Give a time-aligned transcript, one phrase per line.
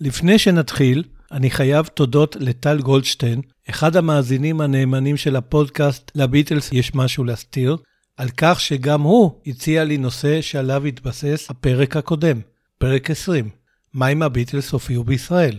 [0.00, 7.24] לפני שנתחיל, אני חייב תודות לטל גולדשטיין, אחד המאזינים הנאמנים של הפודקאסט לביטלס יש משהו
[7.24, 7.76] להסתיר,
[8.16, 12.40] על כך שגם הוא הציע לי נושא שעליו התבסס הפרק הקודם,
[12.78, 13.50] פרק 20,
[13.94, 15.58] מה אם הביטלס הופיעו בישראל.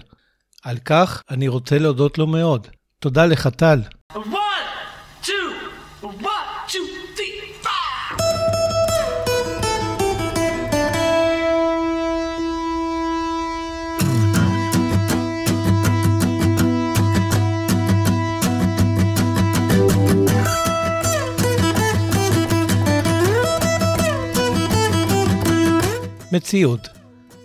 [0.64, 2.68] על כך אני רוצה להודות לו מאוד.
[3.00, 3.80] תודה לך, טל.
[4.14, 4.49] One,
[26.32, 26.88] מציאות.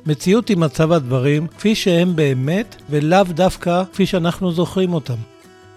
[0.06, 5.14] מציאות היא מצב הדברים כפי שהם באמת, ולאו דווקא כפי שאנחנו זוכרים אותם.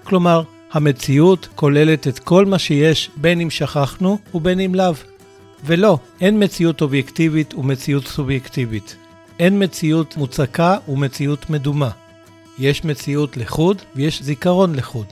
[0.04, 4.94] כלומר, המציאות כוללת את כל מה שיש בין אם שכחנו ובין אם לאו.
[5.66, 8.96] ולא, אין מציאות אובייקטיבית ומציאות סובייקטיבית.
[9.40, 11.90] אין מציאות מוצקה ומציאות מדומה.
[12.60, 15.06] יש מציאות לחוד ויש זיכרון לחוד.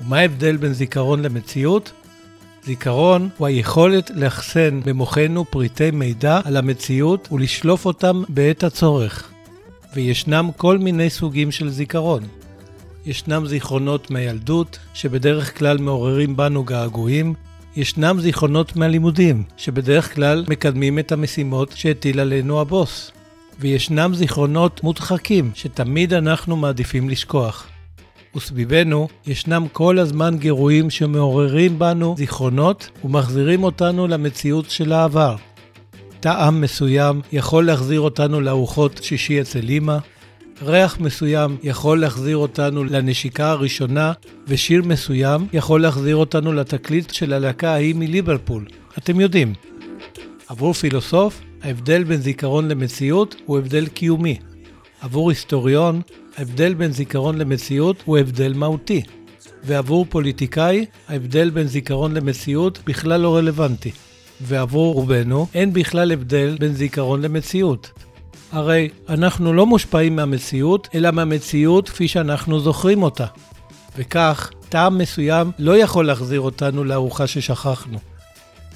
[0.00, 1.92] ומה ההבדל בין זיכרון למציאות?
[2.64, 9.30] זיכרון הוא היכולת לאחסן במוחנו פריטי מידע על המציאות ולשלוף אותם בעת הצורך.
[9.94, 12.22] וישנם כל מיני סוגים של זיכרון.
[13.06, 17.34] ישנם זיכרונות מהילדות, שבדרך כלל מעוררים בנו געגועים.
[17.76, 23.10] ישנם זיכרונות מהלימודים, שבדרך כלל מקדמים את המשימות שהטיל עלינו הבוס.
[23.60, 27.71] וישנם זיכרונות מודחקים, שתמיד אנחנו מעדיפים לשכוח.
[28.36, 35.36] וסביבנו ישנם כל הזמן גירויים שמעוררים בנו זיכרונות ומחזירים אותנו למציאות של העבר.
[36.20, 39.98] טעם מסוים יכול להחזיר אותנו לארוחות שישי אצל אמא,
[40.62, 44.12] ריח מסוים יכול להחזיר אותנו לנשיקה הראשונה,
[44.46, 48.66] ושיר מסוים יכול להחזיר אותנו לתקליט של הלהקה ההיא מליברפול.
[48.98, 49.54] אתם יודעים.
[50.48, 54.38] עבור פילוסוף, ההבדל בין זיכרון למציאות הוא הבדל קיומי.
[55.00, 56.00] עבור היסטוריון,
[56.36, 59.02] ההבדל בין זיכרון למציאות הוא הבדל מהותי.
[59.64, 63.90] ועבור פוליטיקאי, ההבדל בין זיכרון למציאות בכלל לא רלוונטי.
[64.40, 67.90] ועבור רובנו, אין בכלל הבדל בין זיכרון למציאות.
[68.52, 73.26] הרי אנחנו לא מושפעים מהמציאות, אלא מהמציאות כפי שאנחנו זוכרים אותה.
[73.96, 77.98] וכך, טעם מסוים לא יכול להחזיר אותנו לארוחה ששכחנו.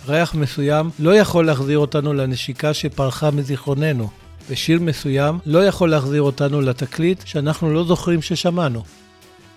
[0.08, 4.08] ריח מסוים לא יכול להחזיר אותנו לנשיקה שפרחה מזיכרוננו.
[4.48, 8.82] ושיר מסוים לא יכול להחזיר אותנו לתקליט שאנחנו לא זוכרים ששמענו.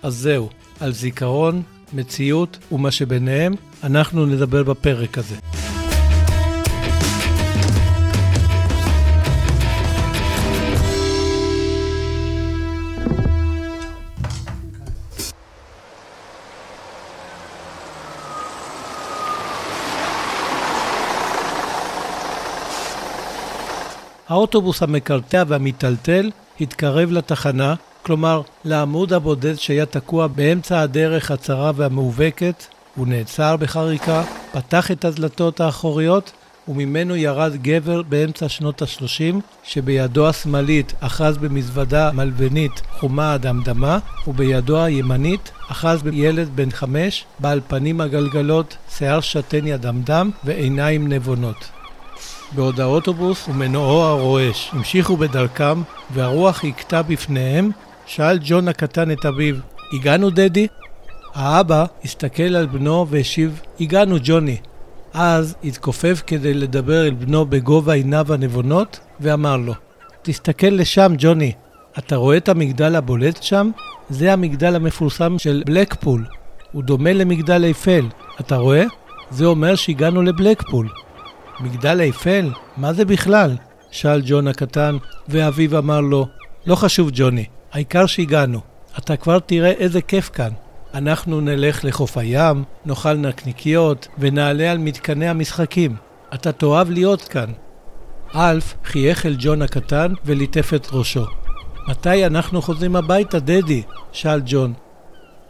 [0.02, 0.48] אז זהו,
[0.80, 1.62] על זיכרון,
[1.92, 5.36] מציאות ומה שביניהם, אנחנו נדבר בפרק הזה.
[24.30, 26.30] האוטובוס המקרטע והמיטלטל
[26.60, 32.64] התקרב לתחנה, כלומר לעמוד הבודד שהיה תקוע באמצע הדרך הצרה והמאובקת,
[32.96, 36.32] הוא נעצר בחריקה, פתח את הדלתות האחוריות,
[36.68, 45.50] וממנו ירד גבר באמצע שנות ה-30, שבידו השמאלית אחז במזוודה מלבנית חומה אדמדמה, ובידו הימנית
[45.68, 51.79] אחז בילד בן חמש, בעל פנים עגלגלות, שיער שתן ידמדם ועיניים נבונות.
[52.52, 55.82] בעוד האוטובוס ומנועו הרועש המשיכו בדרכם
[56.14, 57.70] והרוח הכתה בפניהם,
[58.06, 59.56] שאל ג'ון הקטן את אביו,
[59.92, 60.66] הגענו דדי?
[61.34, 64.56] האבא הסתכל על בנו והשיב, הגענו ג'וני.
[65.12, 69.74] אז התכופף כדי לדבר אל בנו בגובה עיניו הנבונות, ואמר לו,
[70.22, 71.52] תסתכל לשם, ג'וני.
[71.98, 73.70] אתה רואה את המגדל הבולט שם?
[74.10, 76.24] זה המגדל המפורסם של בלקפול.
[76.72, 78.06] הוא דומה למגדל איפל.
[78.40, 78.84] אתה רואה?
[79.30, 80.88] זה אומר שהגענו לבלקפול.
[81.60, 82.50] מגדל איפל?
[82.76, 83.56] מה זה בכלל?
[83.90, 84.96] שאל ג'ון הקטן,
[85.28, 86.26] ואביו אמר לו,
[86.66, 88.60] לא חשוב ג'וני, העיקר שהגענו.
[88.98, 90.50] אתה כבר תראה איזה כיף כאן.
[90.94, 95.96] אנחנו נלך לחוף הים, נאכל נקניקיות, ונעלה על מתקני המשחקים.
[96.34, 97.52] אתה תאהב להיות כאן.
[98.34, 101.26] אלף חייך אל ג'ון הקטן וליטף את ראשו.
[101.88, 103.82] מתי אנחנו חוזרים הביתה, דדי?
[104.12, 104.72] שאל ג'ון.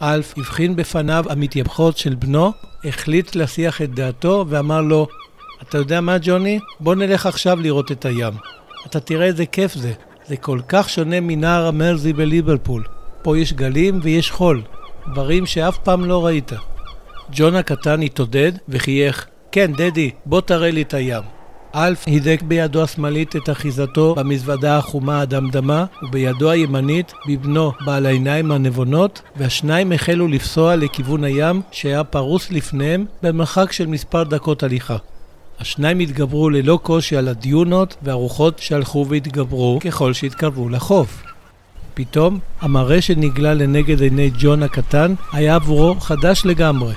[0.03, 2.53] אלף הבחין בפניו המתייפחות של בנו,
[2.85, 5.06] החליט להסיח את דעתו ואמר לו,
[5.62, 6.59] אתה יודע מה, ג'וני?
[6.81, 8.33] בוא נלך עכשיו לראות את הים.
[8.87, 9.93] אתה תראה איזה כיף זה.
[10.29, 12.85] זה כל כך שונה מנהר המרזי בליברפול.
[13.23, 14.62] פה יש גלים ויש חול.
[15.12, 16.53] דברים שאף פעם לא ראית.
[17.33, 19.27] ג'ון הקטן התעודד וחייך.
[19.53, 21.23] כן, דדי, בוא תראה לי את הים.
[21.75, 29.23] אלף הידק בידו השמאלית את אחיזתו במזוודה החומה הדמדמה, ובידו הימנית בבנו בעל העיניים הנבונות,
[29.37, 34.97] והשניים החלו לפסוע לכיוון הים שהיה פרוס לפניהם במרחק של מספר דקות הליכה.
[35.61, 41.23] השניים התגברו ללא קושי על הדיונות והרוחות שהלכו והתגברו ככל שהתקרבו לחוף.
[41.95, 46.95] פתאום, המראה שנגלה לנגד עיני ג'ון הקטן היה עבורו חדש לגמרי.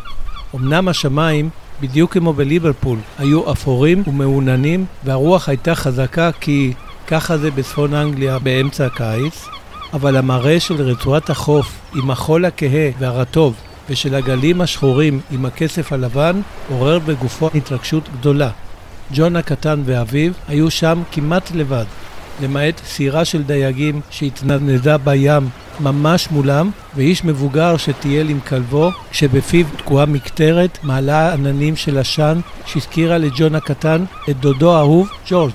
[0.55, 1.49] אמנם השמיים,
[1.81, 6.73] בדיוק כמו בליברפול, היו אפורים ומעוננים, והרוח הייתה חזקה כי
[7.07, 9.45] ככה זה בצפון אנגליה באמצע הקיץ,
[9.93, 13.55] אבל המראה של רצועת החוף עם החול הכהה והרטוב
[13.89, 18.49] ושל הגלים השחורים עם הכסף הלבן עורר בגופו התרגשות גדולה.
[19.13, 21.85] ג'ון הקטן ואביו היו שם כמעט לבד,
[22.41, 25.49] למעט סירה של דייגים שהתנדנדה בים
[25.79, 33.17] ממש מולם, ואיש מבוגר שטייל עם כלבו, כשבפיו תקועה מקטרת, מעלה עננים של עשן, שהזכירה
[33.17, 35.53] לג'ון הקטן את דודו האהוב, ג'ורג'.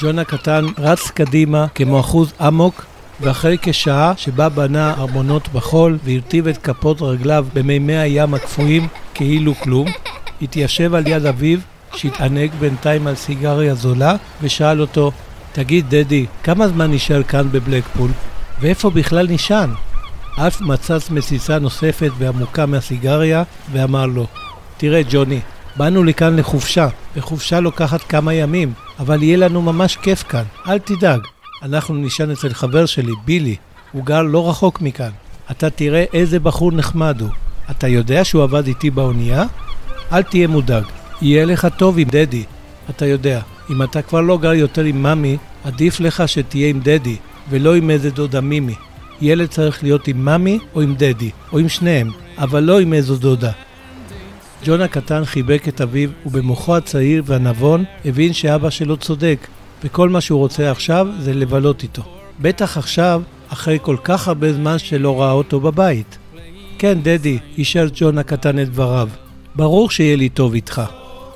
[0.00, 2.84] ג'ון הקטן רץ קדימה כמו אחוז אמוק,
[3.20, 9.86] ואחרי כשעה שבה בנה ארמונות בחול והרטיב את כפות רגליו במימי הים הקפואים כאילו כלום,
[10.42, 11.58] התיישב על יד אביו,
[11.94, 15.12] שהתענג בינתיים על סיגריה זולה, ושאל אותו,
[15.52, 18.10] תגיד, דדי, כמה זמן נשאר כאן בבלקפול?
[18.60, 19.70] ואיפה בכלל נשען?
[20.38, 23.42] אף מצץ מסיסה נוספת ועמוקה מהסיגריה,
[23.72, 24.26] ואמר לו,
[24.76, 25.40] תראה, ג'וני,
[25.76, 31.35] באנו לכאן לחופשה, וחופשה לוקחת כמה ימים, אבל יהיה לנו ממש כיף כאן, אל תדאג.
[31.62, 33.56] אנחנו נשען אצל חבר שלי, בילי,
[33.92, 35.10] הוא גר לא רחוק מכאן.
[35.50, 37.30] אתה תראה איזה בחור נחמד הוא.
[37.70, 39.44] אתה יודע שהוא עבד איתי באונייה?
[40.12, 40.84] אל תהיה מודאג,
[41.22, 42.44] יהיה לך טוב עם דדי.
[42.90, 47.16] אתה יודע, אם אתה כבר לא גר יותר עם ממי, עדיף לך שתהיה עם דדי,
[47.50, 48.74] ולא עם איזה דודה מימי.
[49.20, 53.16] ילד צריך להיות עם ממי או עם דדי, או עם שניהם, אבל לא עם איזו
[53.16, 53.52] דודה.
[54.64, 59.46] ג'ון הקטן חיבק את אביו, ובמוחו הצעיר והנבון הבין שאבא שלו צודק,
[59.86, 62.02] וכל מה שהוא רוצה עכשיו זה לבלות איתו.
[62.40, 66.18] בטח עכשיו, אחרי כל כך הרבה זמן שלא ראה אותו בבית.
[66.78, 69.08] כן, דדי, אישר ג'ון הקטן את דבריו.
[69.54, 70.82] ברור שיהיה לי טוב איתך.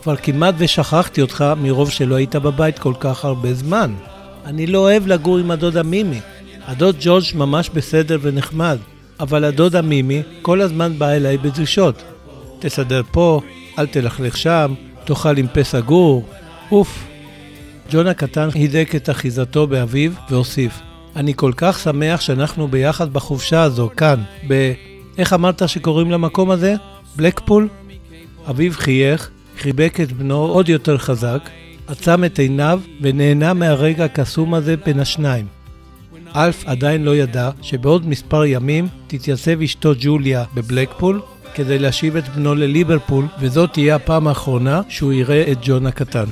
[0.02, 3.92] כבר כמעט ושכחתי אותך מרוב שלא היית בבית כל כך הרבה זמן.
[4.44, 6.20] אני לא אוהב לגור עם הדודה מימי.
[6.66, 8.78] הדוד ג'ורג' ממש בסדר ונחמד,
[9.20, 12.02] אבל הדודה מימי כל הזמן באה אליי בדרישות.
[12.58, 13.40] תסדר פה,
[13.78, 14.74] אל תלכלך שם,
[15.04, 16.24] תאכל עם פה סגור,
[16.72, 17.09] אוף.
[17.90, 20.80] ג'ון הקטן הידק את אחיזתו באביו והוסיף,
[21.16, 24.72] אני כל כך שמח שאנחנו ביחד בחופשה הזו, כאן, ב...
[25.18, 26.74] איך אמרת שקוראים למקום הזה?
[27.16, 27.68] בלקפול?
[28.50, 31.50] אביו חייך, חיבק את בנו עוד יותר חזק,
[31.86, 35.46] עצם את עיניו ונהנה מהרגע הקסום הזה בין השניים.
[36.36, 41.20] אלף עדיין לא ידע שבעוד מספר ימים תתייצב אשתו ג'וליה בבלקפול
[41.54, 46.24] כדי להשיב את בנו לליברפול, וזאת תהיה הפעם האחרונה שהוא יראה את ג'ון הקטן.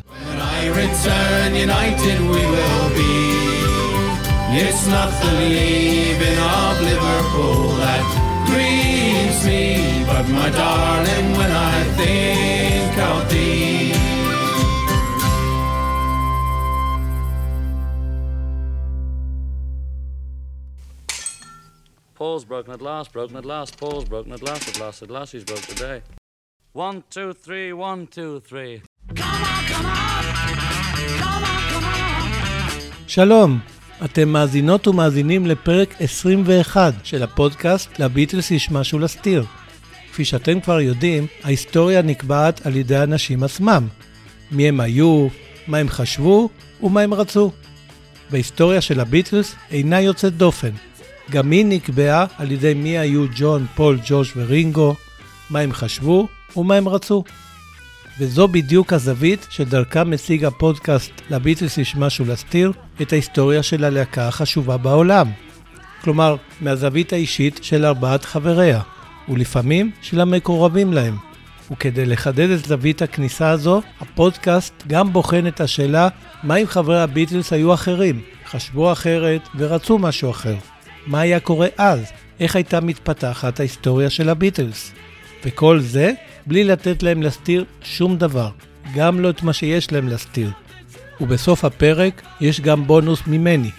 [0.78, 1.58] Return,
[22.18, 25.30] Paul's broken at last, broken at last, Paul's broken at last, at last, at last,
[25.34, 25.98] he's broke today.
[26.72, 28.82] One, two, three, one, two, three.
[33.06, 33.58] שלום,
[34.04, 39.44] אתם מאזינות ומאזינים לפרק 21 של הפודקאסט "לביטלס יש משהו להסתיר".
[40.10, 43.88] כפי שאתם כבר יודעים, ההיסטוריה נקבעת על ידי האנשים עצמם.
[44.50, 45.28] מי הם היו,
[45.66, 46.48] מה הם חשבו
[46.82, 47.52] ומה הם רצו.
[48.30, 50.87] בהיסטוריה של הביטלס אינה יוצאת דופן.
[51.30, 54.94] גם היא נקבעה על ידי מי היו ג'ון, פול, ג'ורג' ורינגו,
[55.50, 57.24] מה הם חשבו ומה הם רצו.
[58.18, 62.72] וזו בדיוק הזווית שדרכה מציג הפודקאסט לביטלס יש משהו להסתיר
[63.02, 65.30] את ההיסטוריה של הלהקה החשובה בעולם.
[66.02, 68.80] כלומר, מהזווית האישית של ארבעת חבריה,
[69.28, 71.16] ולפעמים של המקורבים להם.
[71.70, 76.08] וכדי לחדד את זווית הכניסה הזו, הפודקאסט גם בוחן את השאלה
[76.42, 80.54] מה אם חברי הביטלס היו אחרים, חשבו אחרת ורצו משהו אחר.
[81.08, 82.12] מה היה קורה אז?
[82.40, 84.92] איך הייתה מתפתחת ההיסטוריה של הביטלס?
[85.44, 86.12] וכל זה
[86.46, 88.50] בלי לתת להם להסתיר שום דבר,
[88.94, 90.50] גם לא את מה שיש להם להסתיר.
[91.20, 93.70] ובסוף הפרק יש גם בונוס ממני.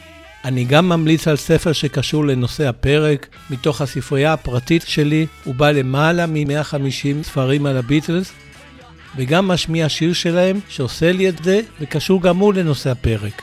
[0.45, 6.25] אני גם ממליץ על ספר שקשור לנושא הפרק, מתוך הספרייה הפרטית שלי, הוא בא למעלה
[6.25, 8.31] מ-150 ספרים על הביטלס,
[9.17, 13.41] וגם משמיע שיר שלהם שעושה לי את זה, וקשור גם הוא לנושא הפרק.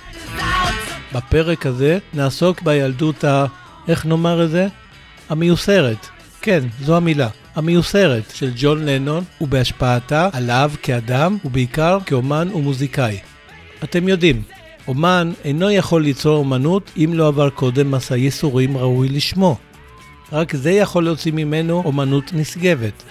[1.12, 3.46] בפרק הזה נעסוק בילדות ה...
[3.88, 4.66] איך נאמר את זה?
[5.28, 6.06] המיוסרת.
[6.42, 7.28] כן, זו המילה.
[7.54, 13.18] המיוסרת של ג'ון לנון ובהשפעתה עליו כאדם ובעיקר כאומן ומוזיקאי.
[13.84, 14.42] אתם יודעים,
[14.88, 19.56] אומן אינו יכול ליצור אומנות אם לא עבר קודם מסע ייסורים ראוי לשמו.
[20.32, 23.02] רק זה יכול להוציא ממנו אומנות נשגבת.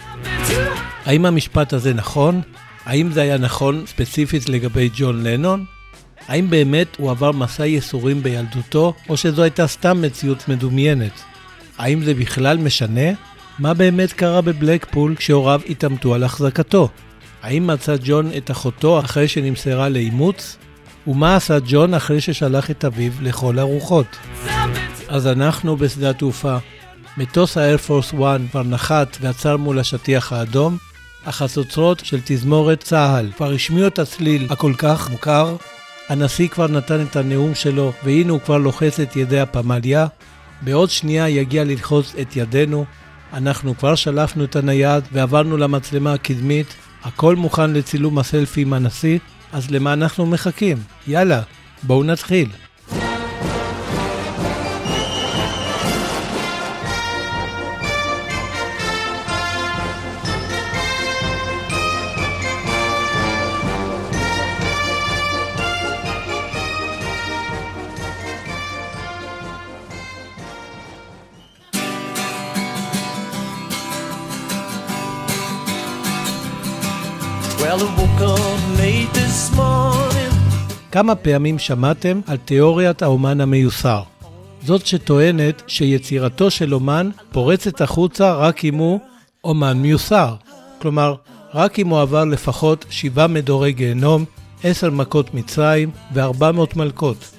[1.05, 2.41] האם המשפט הזה נכון?
[2.86, 5.65] האם זה היה נכון ספציפית לגבי ג'ון לנון?
[6.27, 11.22] האם באמת הוא עבר מסע ייסורים בילדותו, או שזו הייתה סתם מציאות מדומיינת?
[11.77, 13.12] האם זה בכלל משנה?
[13.60, 16.89] מה באמת קרה בבלקפול כשהוריו התעמתו על החזקתו?
[17.41, 20.58] האם מצא ג'ון את אחותו אחרי שנמסרה לאימוץ?
[21.08, 24.17] ומה עשה ג'ון אחרי ששלח את אביו לכל הרוחות?
[25.08, 26.58] אז אנחנו בשדה התעופה.
[27.17, 30.77] מטוס האיירפורס 1 כבר נחת ועצר מול השטיח האדום,
[31.25, 35.55] החצוצרות של תזמורת צה"ל כבר השמיעו את הצליל הכל כך מוכר,
[36.09, 40.07] הנשיא כבר נתן את הנאום שלו והנה הוא כבר לוחץ את ידי הפמליה,
[40.62, 42.85] בעוד שנייה יגיע ללחוץ את ידינו,
[43.33, 49.19] אנחנו כבר שלפנו את הנייד ועברנו למצלמה הקדמית, הכל מוכן לצילום הסלפי עם הנשיא,
[49.53, 50.77] אז למה אנחנו מחכים?
[51.07, 51.41] יאללה,
[51.83, 52.50] בואו נתחיל.
[80.91, 84.01] כמה פעמים שמעתם על תיאוריית האומן המיוסר?
[84.63, 89.00] זאת שטוענת שיצירתו של אומן פורצת החוצה רק אם הוא
[89.44, 90.36] אומן מיוסר.
[90.82, 91.15] כלומר,
[91.53, 94.25] רק אם הוא עבר לפחות שבעה מדורי גיהנום,
[94.63, 97.32] עשר מכות מצרים ו-400 מלכות.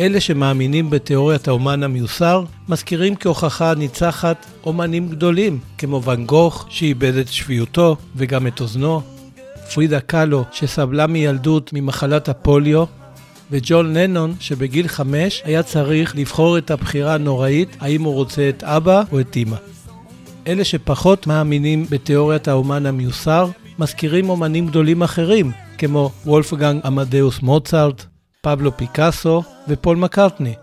[0.00, 7.28] אלה שמאמינים בתיאוריית האומן המיוסר, מזכירים כהוכחה ניצחת אומנים גדולים, כמו ואן גוך, שאיבד את
[7.28, 9.17] שפיותו וגם את אוזנו,
[9.74, 12.84] פרידה קאלו, שסבלה מילדות ממחלת הפוליו,
[13.50, 19.02] וג'ון לנון, שבגיל חמש היה צריך לבחור את הבחירה הנוראית האם הוא רוצה את אבא
[19.12, 19.56] או את אמא.
[20.46, 23.48] אלה שפחות מאמינים בתיאוריית האומן המיוסר,
[23.78, 28.04] מזכירים אומנים גדולים אחרים, כמו וולפגנג עמדאוס מוצרט,
[28.40, 30.54] פבלו פיקאסו ופול מקארטני.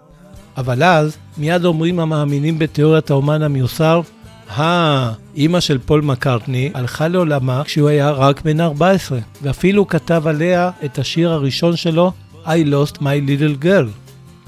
[0.58, 4.02] אבל אז, מיד אומרים המאמינים בתיאוריית האומן המיוסר,
[4.50, 10.72] אה, אימא של פול מקארטני הלכה לעולמה כשהוא היה רק בן 14, ואפילו כתב עליה
[10.86, 12.12] את השיר הראשון שלו,
[12.46, 13.88] I Lost My Little Girl.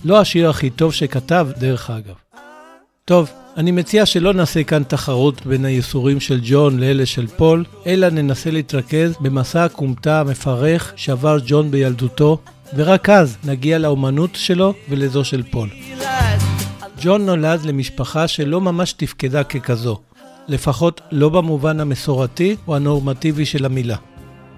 [0.06, 2.14] לא השיר הכי טוב שכתב, דרך אגב.
[3.06, 8.10] טוב, אני מציע שלא נעשה כאן תחרות בין הייסורים של ג'ון לאלה של פול, אלא
[8.10, 12.38] ננסה להתרכז במסע הכומתה המפרך שעבר ג'ון בילדותו,
[12.76, 15.70] ורק אז נגיע לאומנות שלו ולזו של פול.
[17.02, 20.00] ג'ון נולד למשפחה שלא ממש תפקדה ככזו,
[20.48, 23.96] לפחות לא במובן המסורתי או הנורמטיבי של המילה.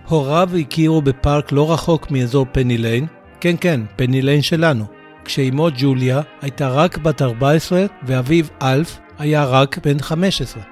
[0.07, 3.07] הוריו הכירו בפארק לא רחוק מאזור פני ליין,
[3.41, 4.85] כן כן, פני ליין שלנו,
[5.25, 10.63] כשאימו ג'וליה הייתה רק בת 14 ואביו אלף היה רק בן 15.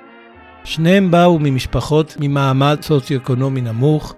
[0.64, 4.16] שניהם באו ממשפחות ממעמד סוציו-אקונומי נמוך.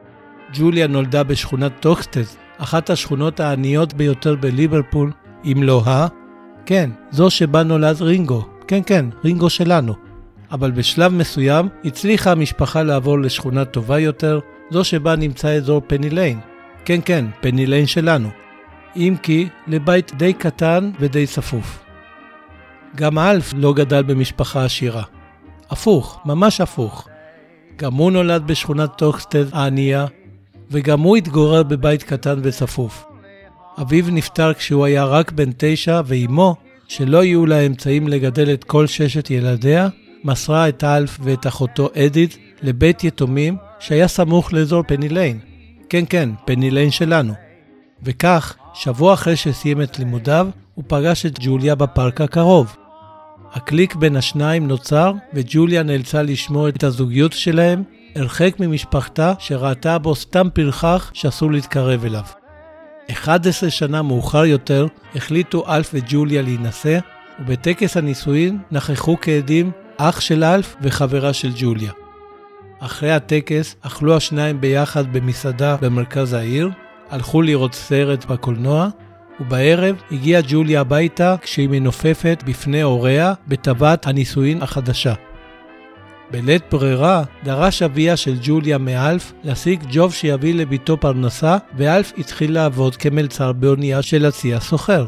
[0.53, 5.11] ג'וליה נולדה בשכונת טוקסטת', אחת השכונות העניות ביותר בליברפול,
[5.45, 6.18] אם לא ה...
[6.69, 8.45] כן, זו שבה נולד רינגו.
[8.67, 9.93] כן, כן, רינגו שלנו.
[10.51, 14.39] אבל בשלב מסוים הצליחה המשפחה לעבור לשכונה טובה יותר,
[14.71, 16.39] זו שבה נמצא אזור פני ליין.
[16.85, 18.29] כן, כן, פני ליין שלנו.
[18.95, 21.79] אם כי לבית די קטן ודי צפוף.
[22.95, 25.03] גם אלף לא גדל במשפחה עשירה.
[25.69, 27.07] הפוך, ממש הפוך.
[27.75, 30.05] גם הוא נולד בשכונת טוקסטת' הענייה,
[30.71, 33.08] וגם הוא התגורר בבית קטן וצפוף.
[33.81, 36.55] אביו נפטר כשהוא היה רק בן תשע, ואימו,
[36.87, 39.87] שלא היו לה אמצעים לגדל את כל ששת ילדיה,
[40.23, 45.39] מסרה את אלף ואת אחותו אדית לבית יתומים שהיה סמוך לאזור פני ליין.
[45.89, 47.33] כן, כן, פני ליין שלנו.
[48.03, 52.75] וכך, שבוע אחרי שסיים את לימודיו, הוא פגש את ג'וליה בפארק הקרוב.
[53.53, 57.83] הקליק בין השניים נוצר, וג'וליה נאלצה לשמור את הזוגיות שלהם
[58.15, 62.38] הרחק ממשפחתה שראתה בו סתם פרחח שאסור להתקרב אליו.
[63.11, 66.99] 11 שנה מאוחר יותר החליטו אלף וג'וליה להינשא,
[67.39, 71.91] ובטקס הנישואין נכחו כעדים אח של אלף וחברה של ג'וליה.
[72.79, 76.69] אחרי הטקס אכלו השניים ביחד במסעדה במרכז העיר,
[77.09, 78.87] הלכו לראות סרט בקולנוע,
[79.39, 85.13] ובערב הגיעה ג'וליה הביתה כשהיא מנופפת בפני הוריה בטבעת הנישואין החדשה.
[86.31, 92.95] בלית ברירה דרש אביה של ג'וליה מאלף להשיג ג'וב שיביא לביתו פרנסה, ואלף התחיל לעבוד
[92.95, 95.05] כמלצר באונייה של הצי הסוחר.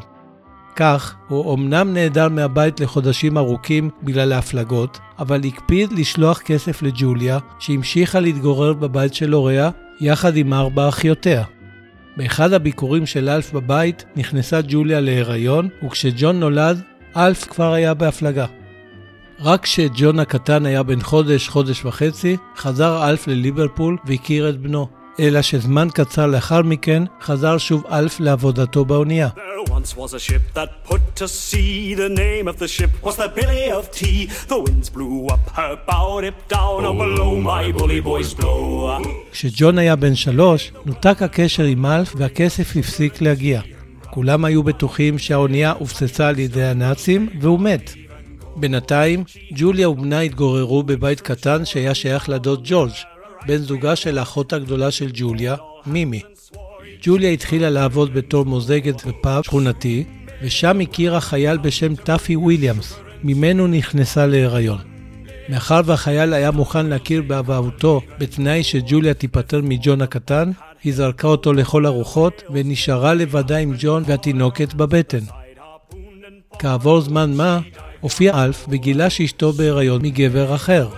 [0.76, 8.20] כך, הוא אמנם נעדר מהבית לחודשים ארוכים בגלל ההפלגות, אבל הקפיד לשלוח כסף לג'וליה, שהמשיכה
[8.20, 9.70] להתגורר בבית של הוריה,
[10.02, 11.44] יחד עם ארבע אחיותיה.
[12.18, 16.82] באחד הביקורים של אלף בבית נכנסה ג'וליה להיריון, וכשג'ון נולד,
[17.18, 18.46] אלף כבר היה בהפלגה.
[19.44, 24.88] רק כשג'ון הקטן היה בן חודש, חודש וחצי, חזר אלף לליברפול והכיר את בנו.
[25.20, 29.30] אלא שזמן קצר לאחר מכן חזר שוב אלף לעבודתו באונייה.
[29.36, 31.96] There once was a ship that put to sea.
[31.96, 34.28] The name of the ship was the Billy of Tea.
[34.48, 38.90] The winds blew up her bow, dipped down, oh below my bully boys blow.
[39.32, 43.62] כשג'ון היה בן שלוש, נותק הקשר עם אלף והכסף הפסיק להגיע.
[44.10, 48.01] כולם היו בטוחים שהאונייה הופצצה על ידי הנאצים והוא מת.
[48.56, 49.24] בינתיים,
[49.56, 52.92] ג'וליה ובנה התגוררו בבית קטן שהיה שייך לדוד ג'ורג',
[53.48, 55.56] בן זוגה של האחות הגדולה של ג'וליה,
[55.86, 56.22] מימי.
[57.02, 60.04] ג'וליה התחילה לעבוד בתור מוזגת בפאב שכונתי,
[60.42, 64.78] ושם הכירה חייל בשם טאפי וויליאמס, ממנו נכנסה להיריון.
[65.50, 70.52] מאחר והחייל היה מוכן להכיר באבהותו בתנאי שג'וליה תיפטר מג'ון הקטן,
[70.84, 75.20] היא זרקה אותו לכל הרוחות ונשארה לבדה עם ג'ון והתינוקת בבטן.
[76.60, 77.60] כעבור זמן מה,
[78.02, 80.90] הופיע אלף וגילה שאשתו בהיריון מגבר אחר.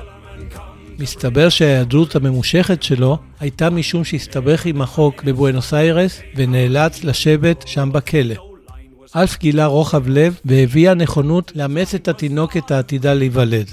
[1.00, 8.36] מסתבר שההיעדרות הממושכת שלו הייתה משום שהסתבך עם החוק בבואנוס איירס ונאלץ לשבת שם בכלא.
[9.16, 13.72] אלף גילה רוחב לב והביע נכונות לאמץ את התינוקת העתידה להיוולד.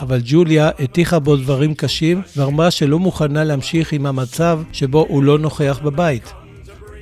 [0.00, 5.38] אבל ג'וליה הטיחה בו דברים קשים ואמרה שלא מוכנה להמשיך עם המצב שבו הוא לא
[5.38, 6.41] נוכח בבית.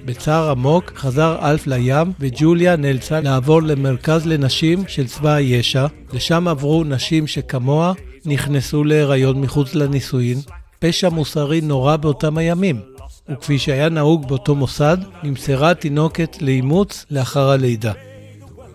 [0.05, 6.85] בצער עמוק חזר אלף לים וג'וליה נאלצה לעבור למרכז לנשים של צבא הישע, לשם עברו
[6.85, 7.93] נשים שכמוה
[8.27, 10.39] נכנסו להיריון מחוץ לנישואין,
[10.79, 12.81] פשע מוסרי נורא באותם הימים.
[13.29, 17.93] וכפי שהיה נהוג באותו מוסד, נמסרה התינוקת לאימוץ לאחר הלידה.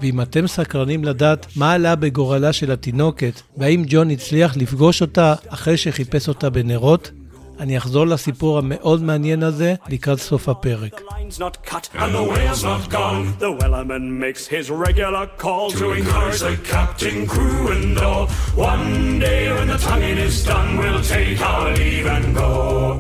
[0.02, 5.78] ואם אתם סקרנים לדעת מה עלה בגורלה של התינוקת, והאם ג'ון הצליח לפגוש אותה אחרי
[5.78, 7.12] שחיפש אותה בנרות,
[7.60, 11.00] אני אחזור לסיפור המאוד מעניין הזה לקראת סוף הפרק.
[11.00, 13.26] The line's not cut and the whale's not gone.
[13.40, 18.26] The wellerman makes his regular call to encourage the captain, crew, and all.
[18.72, 23.00] One day when the tonguing is done, we'll take our leave and go.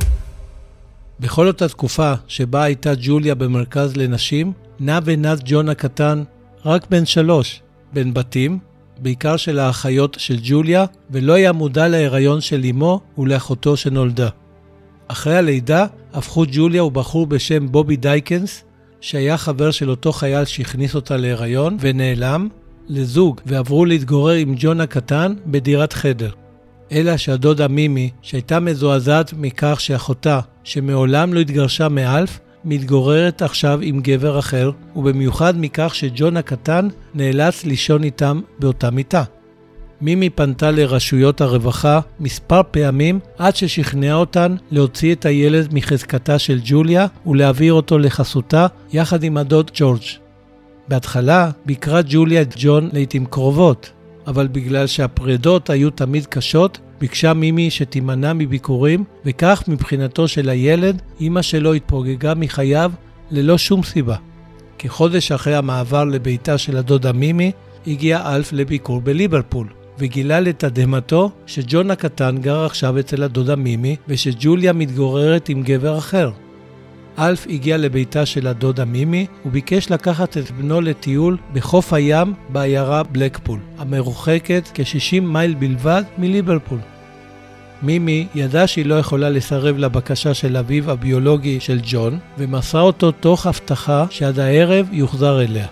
[1.19, 6.23] בכל אותה תקופה שבה הייתה ג'וליה במרכז לנשים, נע ונד ג'ון הקטן
[6.65, 7.61] רק בן שלוש,
[7.93, 8.59] בין בתים,
[8.99, 14.29] בעיקר של האחיות של ג'וליה, ולא היה מודע להיריון של אמו ולאחותו שנולדה.
[15.07, 18.63] אחרי הלידה הפכו ג'וליה ובחור בשם בובי דייקנס,
[19.01, 22.47] שהיה חבר של אותו חייל שהכניס אותה להיריון ונעלם,
[22.87, 26.29] לזוג ועברו להתגורר עם ג'ון הקטן בדירת חדר.
[26.91, 34.39] אלא שהדודה מימי, שהייתה מזועזעת מכך שאחותה, שמעולם לא התגרשה מאלף, מתגוררת עכשיו עם גבר
[34.39, 39.23] אחר, ובמיוחד מכך שג'ון הקטן נאלץ לישון איתם באותה מיטה.
[40.01, 47.07] מימי פנתה לרשויות הרווחה מספר פעמים עד ששכנעה אותן להוציא את הילד מחזקתה של ג'וליה
[47.25, 50.01] ולהעביר אותו לחסותה יחד עם הדוד ג'ורג'.
[50.87, 53.91] בהתחלה ביקרה ג'וליה את ג'ון לעיתים קרובות,
[54.27, 61.41] אבל בגלל שהפרדות היו תמיד קשות, ביקשה מימי שתימנע מביקורים, וכך מבחינתו של הילד, אמא
[61.41, 62.91] שלו התפוגגה מחייו
[63.31, 64.15] ללא שום סיבה.
[64.79, 67.51] כחודש אחרי המעבר לביתה של הדודה מימי,
[67.87, 69.67] הגיע אלף לביקור בליברפול,
[69.99, 76.31] וגילה לתדהמתו שג'ון הקטן גר עכשיו אצל הדודה מימי, ושג'וליה מתגוררת עם גבר אחר.
[77.19, 83.59] אלף הגיע לביתה של הדודה מימי וביקש לקחת את בנו לטיול בחוף הים בעיירה בלקפול,
[83.77, 86.79] המרוחקת כ-60 מייל בלבד מליברפול.
[87.81, 93.47] מימי ידעה שהיא לא יכולה לסרב לבקשה של אביו הביולוגי של ג'ון, ומסרה אותו תוך
[93.47, 95.67] הבטחה שעד הערב יוחזר אליה.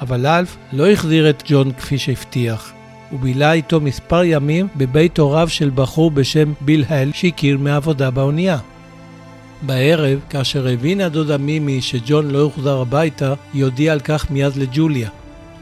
[0.00, 2.75] אבל אלף לא החזיר את ג'ון כפי שהבטיח.
[3.10, 8.58] הוא בילה איתו מספר ימים בבית הוריו של בחור בשם ביל הל שהכיר מעבודה באונייה.
[9.62, 15.10] בערב, כאשר הבינה דודה מימי שג'ון לא יוחזר הביתה, היא הודיעה על כך מיד לג'וליה.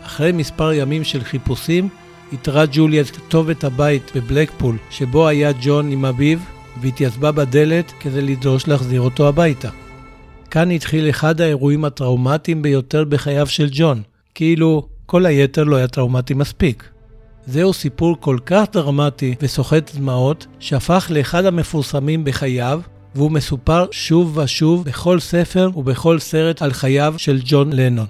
[0.02, 1.88] אחרי מספר ימים של חיפושים,
[2.32, 6.38] איתרה ג'וליה את כתובת הבית בבלקפול, שבו היה ג'ון עם אביו,
[6.80, 9.68] והתייצבה בדלת כדי לדרוש להחזיר אותו הביתה.
[10.50, 14.02] כאן התחיל אחד האירועים הטראומטיים ביותר בחייו של ג'ון,
[14.34, 16.93] כאילו כל היתר לא היה טראומטי מספיק.
[17.46, 22.80] זהו סיפור כל כך דרמטי וסוחט דמעות, שהפך לאחד המפורסמים בחייו,
[23.14, 28.06] והוא מסופר שוב ושוב בכל ספר ובכל סרט על חייו של ג'ון לנון.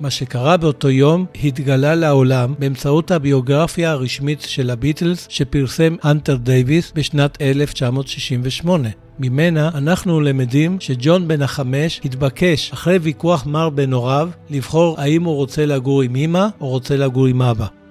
[0.00, 7.42] מה שקרה באותו יום התגלה לעולם באמצעות הביוגרפיה הרשמית של הביטלס שפרסם אנטר דייוויס בשנת
[7.42, 8.88] 1968.
[9.18, 15.34] ממנה אנחנו למדים שג'ון בן החמש התבקש, אחרי ויכוח מר בין הוריו, לבחור האם הוא
[15.34, 17.81] רוצה לגור עם אמא או רוצה לגור עם אבא.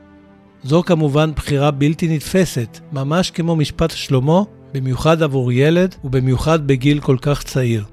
[0.64, 4.42] זו כמובן בחירה בלתי נתפסת, ממש כמו משפט שלמה,
[4.74, 7.84] במיוחד עבור ילד ובמיוחד בגיל כל כך צעיר.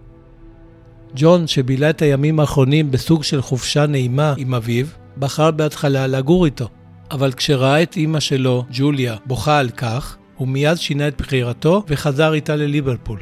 [1.14, 4.86] ג'ון, שבילה את הימים האחרונים בסוג של חופשה נעימה עם אביו,
[5.18, 6.68] בחר בהתחלה לגור איתו.
[7.10, 12.32] אבל כשראה את אימא שלו, ג'וליה, בוכה על כך, הוא מיד שינה את בחירתו וחזר
[12.32, 13.18] איתה לליברפול.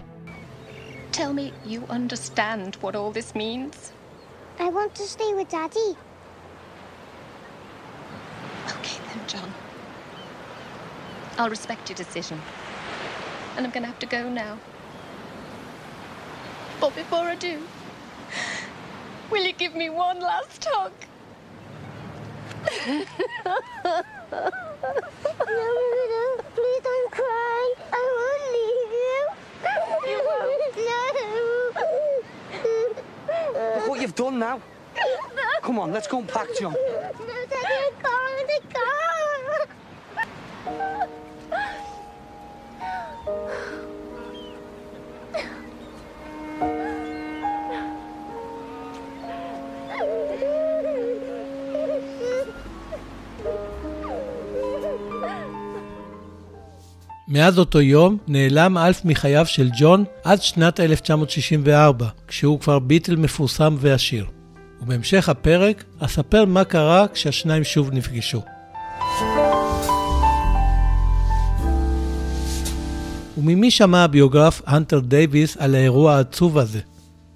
[1.13, 3.93] tell me you understand what all this means?
[4.59, 5.91] I want to stay with Daddy.
[11.39, 12.41] I'll respect your decision.
[13.57, 14.59] And I'm gonna have to go now.
[16.81, 17.63] But before I do,
[19.31, 20.93] will you give me one last hug?
[22.87, 23.05] No,
[26.13, 27.75] no, please don't cry.
[27.93, 29.21] I won't leave you.
[30.11, 30.63] You won't?
[33.55, 33.77] No.
[33.77, 34.61] Look what you've done now.
[35.63, 36.75] Come on, let's go and pack, John.
[57.37, 63.77] מאז אותו יום נעלם אלף מחייו של ג'ון עד שנת 1964, כשהוא כבר ביטל מפורסם
[63.79, 64.27] ועשיר.
[64.83, 68.43] ובהמשך הפרק אספר מה קרה כשהשניים שוב נפגשו.
[73.39, 76.81] וממי שמע הביוגרף הנטר דייוויס על האירוע העצוב הזה?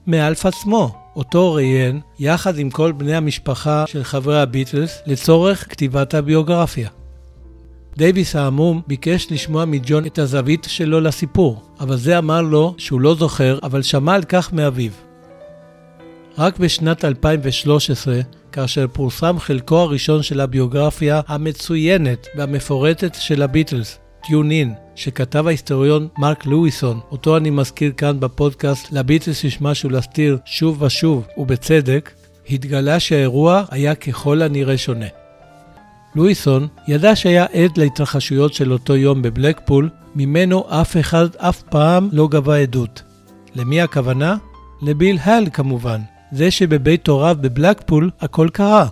[0.06, 6.99] מאלף עצמו, אותו ראיין יחד עם כל בני המשפחה של חברי הביטלס לצורך כתיבת הביוגרפיה.
[8.00, 13.14] דייוויס העמום ביקש לשמוע מג'ון את הזווית שלו לסיפור, אבל זה אמר לו שהוא לא
[13.14, 14.90] זוכר, אבל שמע על כך מאביו.
[16.38, 18.20] רק בשנת 2013,
[18.52, 26.46] כאשר פורסם חלקו הראשון של הביוגרפיה המצוינת והמפורטת של הביטלס, טיון אין, שכתב ההיסטוריון מרק
[26.46, 32.12] לואיסון, אותו אני מזכיר כאן בפודקאסט לביטלס יש משהו להסתיר שוב ושוב, ובצדק,
[32.50, 35.19] התגלה שהאירוע היה ככל הנראה שונה.
[36.14, 42.28] לואיסון ידע שהיה עד להתרחשויות של אותו יום בבלקפול, ממנו אף אחד אף פעם לא
[42.28, 43.02] גבה עדות.
[43.54, 44.36] למי הכוונה?
[44.82, 46.00] לביל הל כמובן,
[46.32, 48.86] זה שבבית הוריו בבלקפול הכל קרה.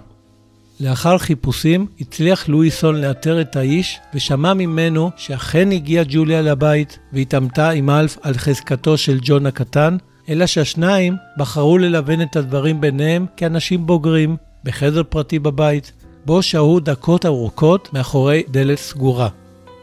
[0.81, 7.91] לאחר חיפושים הצליח לואיסון לאתר את האיש ושמע ממנו שאכן הגיעה ג'וליה לבית והתעמתה עם
[7.91, 9.97] אלף על חזקתו של ג'ון הקטן,
[10.29, 15.93] אלא שהשניים בחרו ללבן את הדברים ביניהם כאנשים בוגרים, בחדר פרטי בבית,
[16.27, 19.29] בו שהו דקות ארוכות מאחורי דלת סגורה.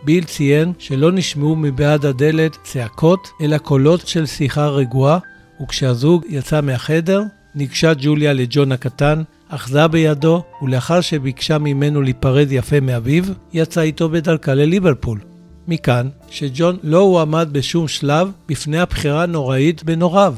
[0.04, 5.20] ביל ציין שלא נשמעו מבעד הדלת צעקות, אלא קולות של שיחה רגועה,
[5.62, 7.22] וכשהזוג יצא מהחדר,
[7.56, 14.54] ניגשה ג'וליה לג'ון הקטן, אחזה בידו, ולאחר שביקשה ממנו להיפרד יפה מאביו, יצא איתו בדרכה
[14.54, 15.20] לליברפול.
[15.68, 20.36] מכאן שג'ון לא הועמד בשום שלב בפני הבחירה הנוראית בין הוריו.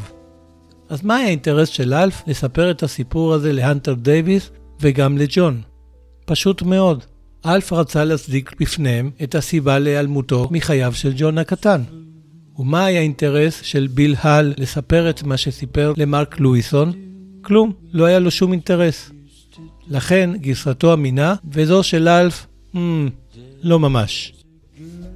[0.89, 4.49] אז מה היה האינטרס של אלף לספר את הסיפור הזה להנטר דייוויס
[4.81, 5.76] וגם לג'ון?
[6.27, 7.03] פשוט מאוד.
[7.45, 11.81] אלף רצה להצדיק בפניהם את הסיבה להיעלמותו מחייו של ג'ון הקטן.
[12.59, 16.91] ומה היה האינטרס של ביל הל לספר את מה שסיפר למרק לואיסון?
[17.41, 19.11] כלום, לא היה לו שום אינטרס.
[19.89, 22.77] לכן גרסתו אמינה, וזו של אלף, hmm,
[23.63, 24.33] לא ממש.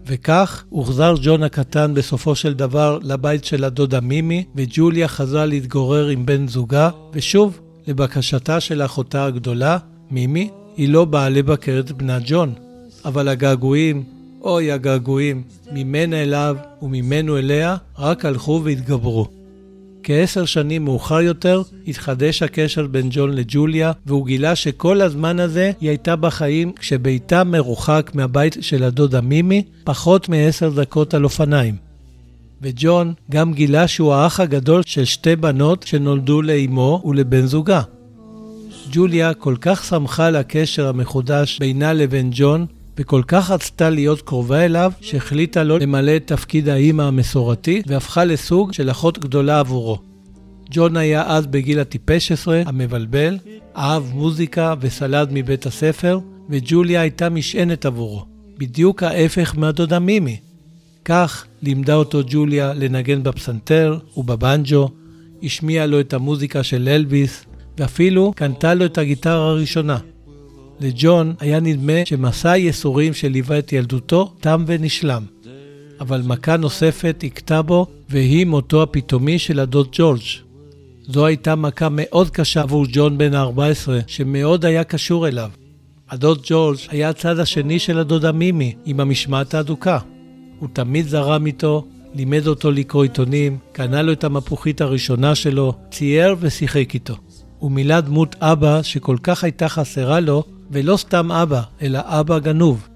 [0.06, 6.26] וכך הוחזר ג'ון הקטן בסופו של דבר לבית של הדודה מימי, וג'וליה חזרה להתגורר עם
[6.26, 9.78] בן זוגה, ושוב, לבקשתה של אחותה הגדולה,
[10.12, 12.54] מימי, היא לא באה לבקר את בנה ג'ון.
[13.06, 14.04] אבל הגעגועים,
[14.42, 19.28] אוי הגעגועים, ממנה אליו וממנו אליה, רק הלכו והתגברו.
[20.04, 25.90] כעשר שנים מאוחר יותר, התחדש הקשר בין ג'ון לג'וליה, והוא גילה שכל הזמן הזה היא
[25.90, 31.76] הייתה בחיים כשביתה מרוחק מהבית של הדודה מימי, פחות מעשר דקות על אופניים.
[32.62, 37.82] וג'ון גם גילה שהוא האח הגדול של שתי בנות שנולדו לאמו ולבן זוגה.
[38.92, 42.66] ג'וליה כל כך שמחה על הקשר המחודש בינה לבין ג'ון,
[42.98, 48.74] וכל כך רצתה להיות קרובה אליו, שהחליטה לו למלא את תפקיד האימא המסורתי, והפכה לסוג
[48.74, 50.00] של אחות גדולה עבורו.
[50.72, 53.38] ג'ון היה אז בגיל הטיפש עשרה, המבלבל,
[53.78, 58.26] אהב מוזיקה וסלד מבית הספר, וג'וליה הייתה משענת עבורו.
[58.58, 60.38] בדיוק ההפך מהדודה מימי.
[61.06, 64.90] כך לימדה אותו ג'וליה לנגן בפסנתר ובבנג'ו,
[65.44, 67.46] השמיעה לו את המוזיקה של אלביס,
[67.78, 69.98] ואפילו קנתה לו את הגיטרה הראשונה.
[70.80, 75.24] לג'ון היה נדמה שמסע הייסורים שליווה את ילדותו תם ונשלם.
[76.00, 80.22] אבל מכה נוספת הכתה בו, והיא מותו הפתאומי של הדוד ג'ורג'.
[81.08, 85.50] זו הייתה מכה מאוד קשה עבור ג'ון בן ה-14, שמאוד היה קשור אליו.
[86.10, 90.00] הדוד ג'ורג' היה הצד השני של הדודה מימי, עם המשמעת האדוקה.
[90.60, 96.36] הוא תמיד זרם איתו, לימד אותו לקרוא עיתונים, קנה לו את המפוחית הראשונה שלו, צייר
[96.40, 97.16] ושיחק איתו.
[97.62, 102.88] הוא מילא דמות אבא שכל כך הייתה חסרה לו, ולא סתם אבא, אלא אבא גנוב.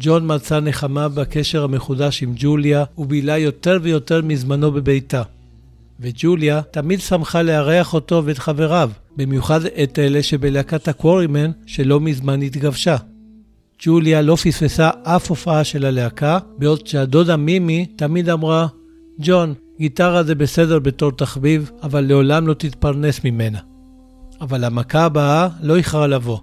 [0.00, 5.22] ג'ון מצא נחמה בקשר המחודש עם ג'וליה, ובילה יותר ויותר מזמנו בביתה.
[6.00, 12.96] וג'וליה תמיד שמחה לארח אותו ואת חבריו, במיוחד את אלה שבלהקת הקוורימן שלא מזמן התגבשה.
[13.82, 18.66] ג'וליה לא פספסה אף הופעה של הלהקה, בעוד שהדודה מימי תמיד אמרה,
[19.20, 23.67] ג'ון, גיטרה זה בסדר בתור תחביב, אבל לעולם לא תתפרנס ממנה.
[24.40, 26.38] אבל המכה הבאה לא איחרה לבוא.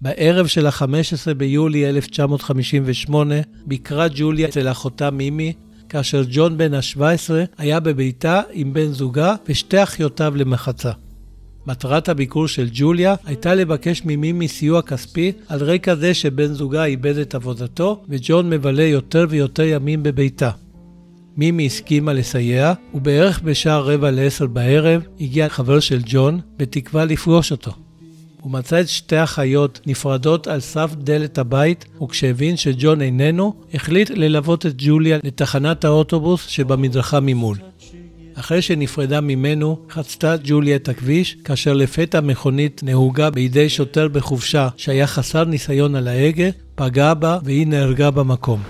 [0.00, 3.34] בערב של ה-15 ביולי 1958
[3.66, 5.52] ביקרה ג'וליה אצל אחותה מימי,
[5.88, 7.00] כאשר ג'ון בן ה-17
[7.58, 10.92] היה בביתה עם בן זוגה ושתי אחיותיו למחצה.
[11.66, 17.18] מטרת הביקור של ג'וליה הייתה לבקש ממימי סיוע כספי על רקע זה שבן זוגה איבד
[17.18, 20.50] את עבודתו וג'ון מבלה יותר ויותר ימים בביתה.
[21.36, 27.72] מימי הסכימה לסייע, ובערך בשעה רבע לעשר בערב הגיע חבר של ג'ון, בתקווה לפגוש אותו.
[28.40, 34.66] הוא מצא את שתי החיות נפרדות על סף דלת הבית, וכשהבין שג'ון איננו, החליט ללוות
[34.66, 37.56] את ג'וליה לתחנת האוטובוס שבמדרכה ממול.
[38.34, 45.06] אחרי שנפרדה ממנו, חצתה ג'וליה את הכביש, כאשר לפתע מכונית נהוגה בידי שוטר בחופשה שהיה
[45.06, 48.62] חסר ניסיון על ההגה, פגעה בה והיא נהרגה במקום.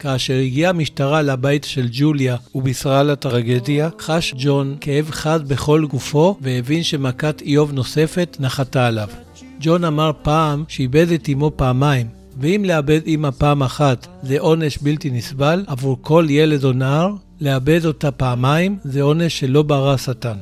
[0.00, 6.36] כאשר הגיעה המשטרה לבית של ג'וליה ובישרה לה טרגדיה, חש ג'ון כאב חד בכל גופו
[6.40, 9.08] והבין שמכת איוב נוספת נחתה עליו.
[9.60, 12.06] ג'ון אמר פעם שאיבד את אמו פעמיים,
[12.40, 17.86] ואם לאבד אמא פעם אחת זה עונש בלתי נסבל, עבור כל ילד או נער, לאבד
[17.86, 20.36] אותה פעמיים זה עונש שלא ברא השטן.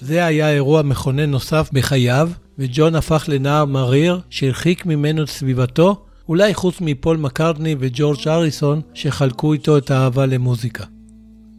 [0.00, 6.54] זה היה אירוע מכונן נוסף בחייו, וג'ון הפך לנער מריר שהרחיק ממנו את סביבתו אולי
[6.54, 10.84] חוץ מפול מקארטני וג'ורג' אריסון שחלקו איתו את האהבה למוזיקה.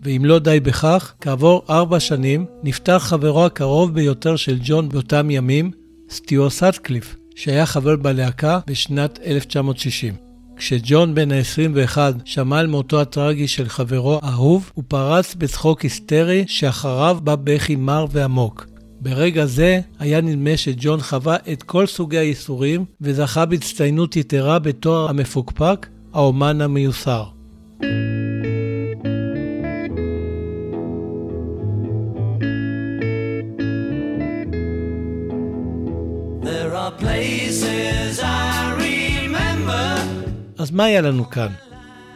[0.04, 5.72] ואם לא די בכך, כעבור ארבע שנים נפטר חברו הקרוב ביותר של ג'ון באותם ימים,
[6.10, 10.14] סטיואר סאטקליף, שהיה חבר בלהקה בשנת 1960.
[10.58, 17.18] כשג'ון בן ה-21 שמע על מותו הטרגי של חברו האהוב, הוא פרץ בצחוק היסטרי שאחריו
[17.24, 18.66] בא בכי מר ועמוק.
[19.02, 25.88] ברגע זה היה נדמה שג'ון חווה את כל סוגי הייסורים וזכה בהצטיינות יתרה בתואר המפוקפק,
[26.14, 27.24] האומן המיוסר.
[40.58, 41.52] אז מה היה לנו כאן?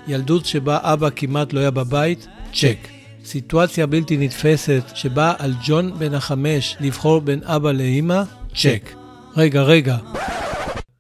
[0.08, 2.28] ילדות שבה אבא כמעט לא היה בבית?
[2.54, 3.03] צ'ק.
[3.26, 8.24] סיטואציה בלתי נתפסת שבה על ג'ון בן החמש לבחור בין אבא לאימא?
[8.56, 8.96] צ'ק.
[9.38, 9.98] רגע, רגע.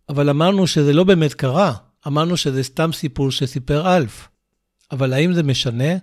[0.09, 1.73] אבל אמרנו שזה לא באמת קרה.
[2.07, 4.27] אמרנו שזה סתם סיפור שסיפר אלף.
[4.91, 5.93] אבל האם זה משנה?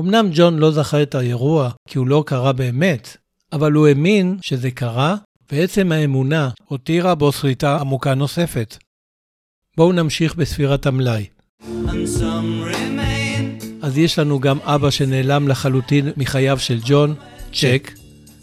[0.00, 3.16] אמנם ג'ון לא זכר את האירוע כי הוא לא קרה באמת,
[3.52, 5.16] אבל הוא האמין שזה קרה,
[5.52, 8.76] ועצם האמונה הותירה בו שריטה עמוקה נוספת.
[9.76, 11.26] בואו נמשיך בספירת המלאי.
[13.88, 17.14] אז יש לנו גם אבא שנעלם לחלוטין מחייו של ג'ון,
[17.52, 17.92] צ'ק.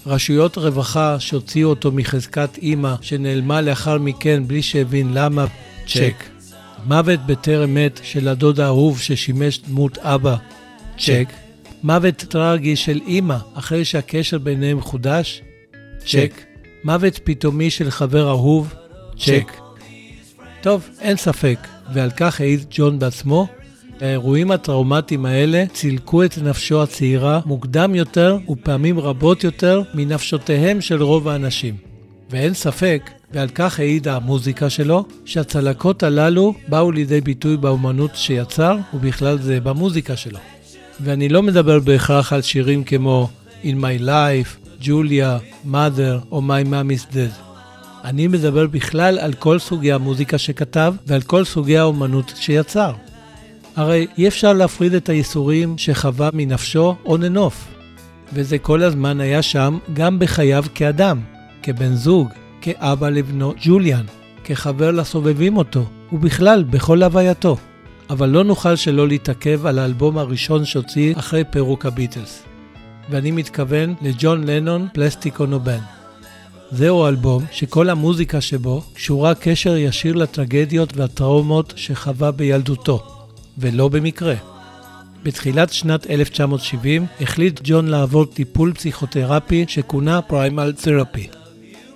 [0.05, 5.45] רשויות רווחה שהוציאו אותו מחזקת אימא שנעלמה לאחר מכן בלי שהבין למה,
[5.87, 6.23] צ'ק.
[6.85, 10.35] מוות בטרם מת של הדוד האהוב ששימש דמות אבא,
[10.99, 11.27] צ'ק.
[11.83, 15.41] מוות טרגי של אימא אחרי שהקשר ביניהם חודש,
[16.05, 16.41] צ'ק.
[16.83, 18.73] מוות פתאומי של חבר אהוב,
[19.19, 19.51] צ'ק.
[20.61, 21.59] טוב, אין ספק,
[21.93, 23.47] ועל כך העיד ג'ון בעצמו,
[24.01, 31.27] האירועים הטראומטיים האלה צילקו את נפשו הצעירה מוקדם יותר ופעמים רבות יותר מנפשותיהם של רוב
[31.27, 31.75] האנשים.
[32.29, 39.37] ואין ספק, ועל כך העידה המוזיקה שלו, שהצלקות הללו באו לידי ביטוי באומנות שיצר, ובכלל
[39.37, 40.39] זה במוזיקה שלו.
[40.99, 43.29] ואני לא מדבר בהכרח על שירים כמו
[43.63, 45.37] In My Life, ג'וליה,
[45.71, 47.45] Mother או My Mom is Dead.
[48.03, 52.93] אני מדבר בכלל על כל סוגי המוזיקה שכתב ועל כל סוגי האומנות שיצר.
[53.75, 57.75] הרי אי אפשר להפריד את הייסורים שחווה מנפשו and off.
[58.33, 61.19] וזה כל הזמן היה שם גם בחייו כאדם,
[61.63, 62.29] כבן זוג,
[62.61, 64.05] כאבא לבנו ג'וליאן,
[64.43, 67.57] כחבר לסובבים אותו, ובכלל בכל הווייתו.
[68.09, 72.43] אבל לא נוכל שלא להתעכב על האלבום הראשון שהוציא אחרי פירוק הביטלס.
[73.09, 75.79] ואני מתכוון לג'ון לנון פלסטיק אונובן.
[76.71, 83.14] זהו אלבום שכל המוזיקה שבו קשורה קשר ישיר לטרגדיות והטראומות שחווה בילדותו.
[83.57, 84.35] ולא במקרה.
[85.23, 91.27] בתחילת שנת 1970 החליט ג'ון לעבור טיפול פסיכותרפי שכונה פריימל תרפי.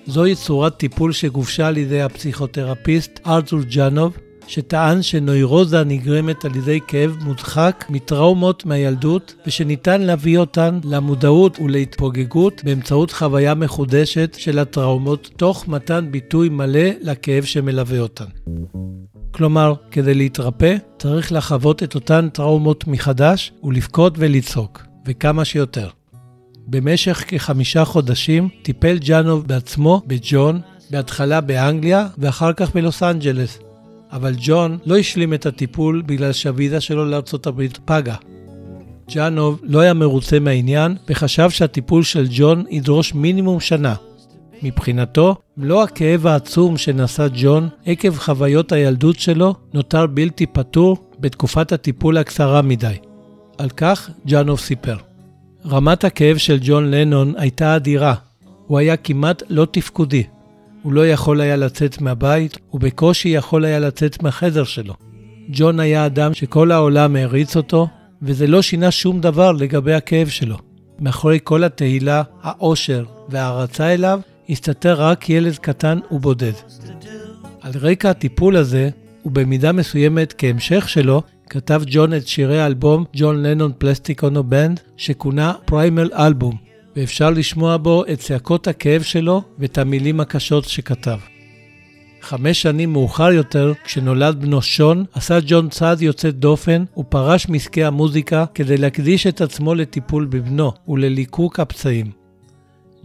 [0.07, 4.17] זוהי צורת טיפול שגובשה על ידי הפסיכותרפיסט ארתור ג'אנוב,
[4.49, 13.11] שטען שנוירוזה נגרמת על ידי כאב מודחק מטראומות מהילדות ושניתן להביא אותן למודעות ולהתפוגגות באמצעות
[13.11, 18.25] חוויה מחודשת של הטראומות תוך מתן ביטוי מלא לכאב שמלווה אותן.
[19.31, 25.89] כלומר, כדי להתרפא, צריך לחוות את אותן טראומות מחדש ולבכות ולצעוק, וכמה שיותר.
[26.67, 33.59] במשך כחמישה חודשים טיפל ג'אנוב בעצמו בג'ון, בהתחלה באנגליה ואחר כך בלוס אנג'לס.
[34.11, 38.15] אבל ג'ון לא השלים את הטיפול בגלל שהוויזה שלו לארצות הברית פגה.
[39.13, 43.95] ג'אנוב לא היה מרוצה מהעניין וחשב שהטיפול של ג'ון ידרוש מינימום שנה.
[44.63, 52.17] מבחינתו, מלוא הכאב העצום שנשא ג'ון עקב חוויות הילדות שלו נותר בלתי פתור בתקופת הטיפול
[52.17, 52.95] הקצרה מדי.
[53.57, 54.95] על כך ג'אנוב סיפר.
[55.65, 58.15] רמת הכאב של ג'ון לנון הייתה אדירה.
[58.67, 60.23] הוא היה כמעט לא תפקודי.
[60.83, 64.93] הוא לא יכול היה לצאת מהבית, ובקושי יכול היה לצאת מהחדר שלו.
[65.49, 67.87] ג'ון היה אדם שכל העולם העריץ אותו,
[68.21, 70.57] וזה לא שינה שום דבר לגבי הכאב שלו.
[70.99, 76.51] מאחורי כל התהילה, העושר וההערצה אליו, הסתתר רק ילד קטן ובודד.
[77.61, 78.89] על רקע הטיפול הזה,
[79.25, 86.09] ובמידה מסוימת כהמשך שלו, כתב ג'ון את שירי האלבום ג'ון לנון פלסטיקונו בנד, שכונה פריימל
[86.13, 86.68] אלבום,
[86.99, 91.17] ואפשר לשמוע בו את צעקות הכאב שלו ואת המילים הקשות שכתב.
[92.21, 98.45] חמש שנים מאוחר יותר, כשנולד בנו שון, עשה ג'ון צעד יוצא דופן ופרש מעסקי המוזיקה
[98.53, 102.11] כדי להקדיש את עצמו לטיפול בבנו ולליקוק הפצעים.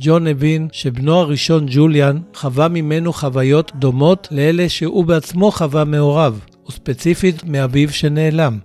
[0.00, 7.44] ג'ון הבין שבנו הראשון ג'וליאן חווה ממנו חוויות דומות לאלה שהוא בעצמו חווה מעורב, וספציפית
[7.44, 8.58] מאביו שנעלם.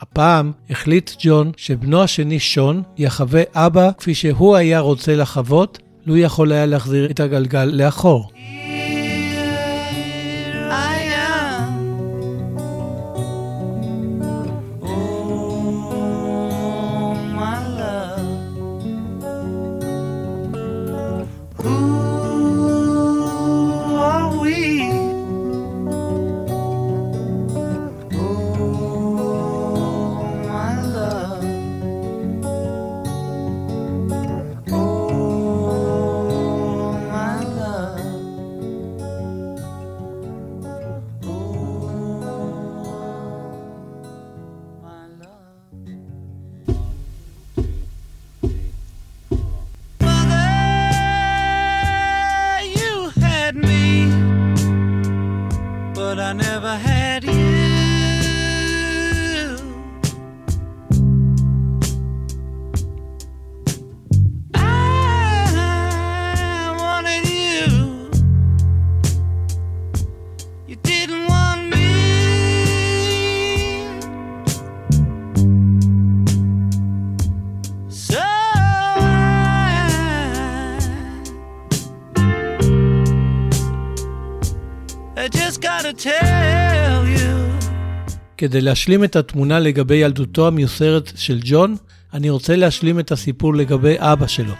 [0.00, 6.52] הפעם החליט ג'ון שבנו השני שון יחווה אבא כפי שהוא היה רוצה לחוות, לו יכול
[6.52, 8.30] היה להחזיר את הגלגל לאחור.
[88.38, 91.76] כדי להשלים את התמונה לגבי ילדותו המיוסרת של ג'ון,
[92.14, 94.54] אני רוצה להשלים את הסיפור לגבי אבא שלו.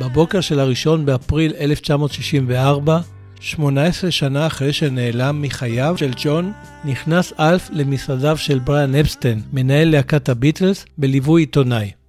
[0.00, 3.00] בבוקר של הראשון באפריל 1964,
[3.40, 6.52] 18 שנה אחרי שנעלם מחייו של ג'ון,
[6.84, 11.99] נכנס אלף למשרדיו של בריאן אפסטיין, מנהל להקת הביטלס, בליווי עיתונאי.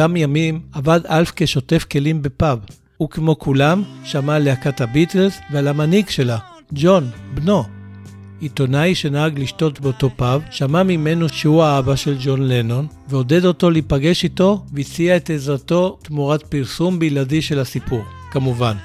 [0.00, 2.58] באותם ימים עבד אלף כשוטף כלים בפאב.
[2.96, 6.38] הוא כמו כולם שמע על להקת הביטלס ועל המנהיג שלה,
[6.72, 7.64] ג'ון, בנו.
[8.40, 14.24] עיתונאי שנהג לשתות באותו פאב, שמע ממנו שהוא האבא של ג'ון לנון, ועודד אותו להיפגש
[14.24, 18.76] איתו, והציע את עזרתו תמורת פרסום בלעדי של הסיפור, כמובן.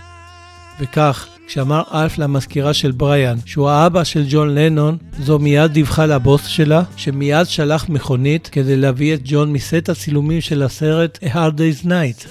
[0.79, 6.45] וכך, כשאמר אלף למזכירה של בריאן שהוא האבא של ג'ון לנון, זו מיד דיווחה לבוס
[6.45, 11.85] שלה, שמיד שלח מכונית כדי להביא את ג'ון מסט הצילומים של הסרט A Hard Day's
[11.85, 12.27] Night.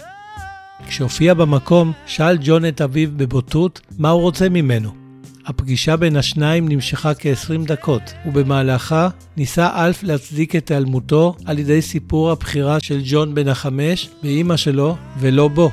[0.88, 5.04] כשהופיע במקום, שאל ג'ון את אביו בבוטות מה הוא רוצה ממנו.
[5.46, 12.30] הפגישה בין השניים נמשכה כ-20 דקות, ובמהלכה ניסה אלף להצדיק את היעלמותו על ידי סיפור
[12.30, 15.70] הבחירה של ג'ון בן החמש באימא שלו, ולא בו.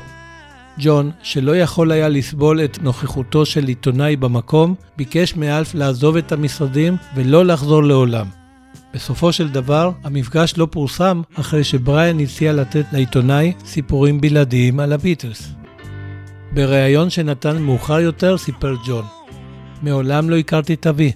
[0.79, 6.97] ג'ון, שלא יכול היה לסבול את נוכחותו של עיתונאי במקום, ביקש מאלף לעזוב את המשרדים
[7.15, 8.25] ולא לחזור לעולם.
[8.93, 15.53] בסופו של דבר, המפגש לא פורסם אחרי שבריאן הציע לתת לעיתונאי סיפורים בלעדיים על הביטלס.
[16.53, 19.05] בריאיון שנתן מאוחר יותר סיפר ג'ון:
[19.81, 21.11] מעולם לא הכרתי את אבי.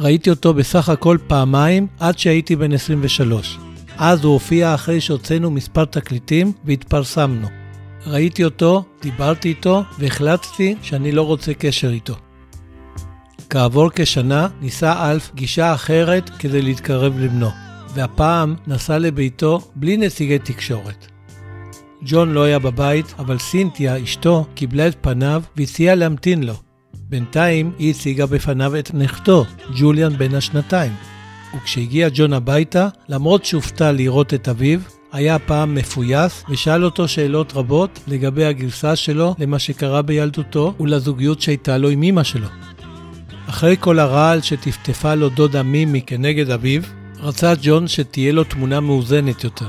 [0.00, 3.58] ראיתי אותו בסך הכל פעמיים עד שהייתי בן 23.
[3.98, 7.67] אז הוא הופיע אחרי שהוצאנו מספר תקליטים והתפרסמנו.
[8.06, 12.14] ראיתי אותו, דיברתי איתו והחלטתי שאני לא רוצה קשר איתו.
[13.50, 17.48] כעבור כשנה ניסה אלף גישה אחרת כדי להתקרב לבנו,
[17.94, 21.06] והפעם נסע לביתו בלי נציגי תקשורת.
[22.02, 26.54] ג'ון לא היה בבית, אבל סינתיה, אשתו, קיבלה את פניו והציעה להמתין לו.
[26.94, 29.44] בינתיים היא הציגה בפניו את נכדו,
[29.78, 30.92] ג'וליאן בן השנתיים.
[31.56, 34.80] וכשהגיע ג'ון הביתה, למרות שהופתע לראות את אביו,
[35.12, 41.78] היה הפעם מפויס ושאל אותו שאלות רבות לגבי הגרסה שלו למה שקרה בילדותו ולזוגיות שהייתה
[41.78, 42.48] לו עם אמא שלו.
[43.48, 46.82] אחרי כל הרעל שטפטפה לו דודה מימי כנגד אביו,
[47.20, 49.68] רצה ג'ון שתהיה לו תמונה מאוזנת יותר.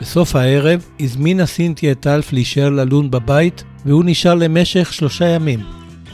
[0.00, 5.60] בסוף הערב הזמינה סינטי את אלף להישאר ללון בבית, והוא נשאר למשך שלושה ימים.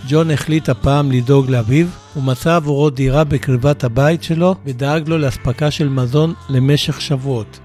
[0.08, 5.88] ג'ון החליט הפעם לדאוג לאביו, ומצא עבורו דירה בקרבת הבית שלו, ודאג לו לאספקה של
[5.88, 7.60] מזון למשך שבועות.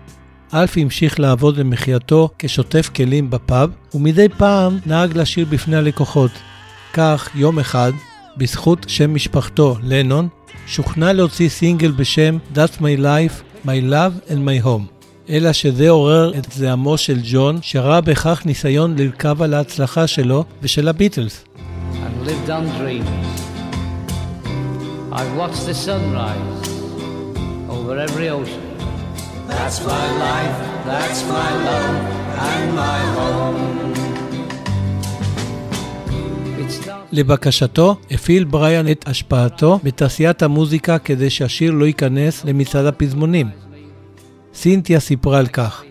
[0.56, 6.32] אלף המשיך לעבוד למחייתו כשוטף כלים בפאב, ומדי פעם נהג לשיר בפני הלקוחות.
[6.93, 7.91] כך, יום אחד,
[8.38, 10.28] בזכות שם משפחתו, לנון,
[10.68, 14.95] שוכנע להוציא סינגל בשם That's My Life, My Love and My Home.
[15.30, 20.88] אלא שזה עורר את זעמו של ג'ון, שראה בכך ניסיון לרכב על ההצלחה שלו ושל
[20.88, 21.45] הביטלס.
[25.18, 26.68] I've watched the sunrise
[27.70, 28.64] over every ocean.
[29.50, 30.58] That's my life,
[30.89, 31.98] that's my love,
[32.50, 33.76] and my home.
[37.12, 43.50] לבקשתו, הפעיל בריאן את השפעתו בתעשיית המוזיקה כדי שהשיר לא ייכנס למצעד הפזמונים.
[44.54, 45.84] סינתיה סיפרה על כך.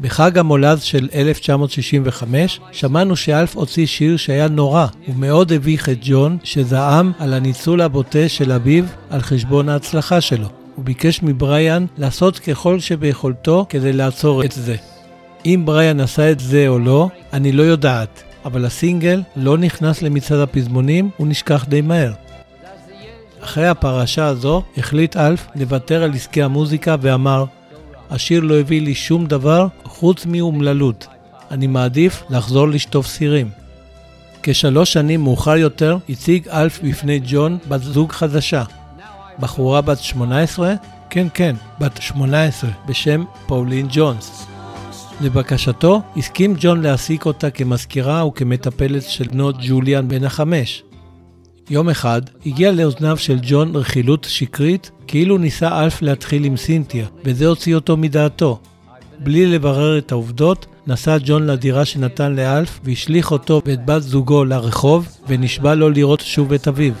[0.00, 7.12] בחג המולד של 1965 שמענו שאלף הוציא שיר שהיה נורא ומאוד הביך את ג'ון שזעם
[7.18, 10.57] על הניצול הבוטה של אביו על חשבון ההצלחה שלו.
[10.78, 14.76] הוא ביקש מבריאן לעשות ככל שביכולתו כדי לעצור את זה.
[15.46, 20.38] אם בריאן עשה את זה או לא, אני לא יודעת, אבל הסינגל לא נכנס למצעד
[20.38, 22.12] הפזמונים, הוא נשכח די מהר.
[23.40, 27.44] אחרי הפרשה הזו החליט אלף לוותר על עסקי המוזיקה ואמר
[28.10, 31.06] השיר לא הביא לי שום דבר חוץ מאומללות.
[31.50, 33.50] אני מעדיף לחזור לשטוף סירים.
[34.42, 38.64] כשלוש שנים מאוחר יותר הציג אלף בפני ג'ון בת זוג חדשה.
[39.40, 40.74] בחורה בת 18?
[41.10, 44.46] כן, כן, בת 18, בשם פאולין ג'ונס.
[45.20, 50.82] לבקשתו, הסכים ג'ון להעסיק אותה כמזכירה וכמטפלת של בנו ג'וליאן בן החמש.
[51.70, 57.46] יום אחד הגיע לאוזניו של ג'ון רכילות שקרית כאילו ניסה אלף להתחיל עם סינתיה, וזה
[57.46, 58.60] הוציא אותו מדעתו.
[59.20, 65.08] בלי לברר את העובדות, נסע ג'ון לדירה שנתן לאלף והשליך אותו ואת בת זוגו לרחוב,
[65.28, 66.92] ונשבע לו לראות שוב את אביו.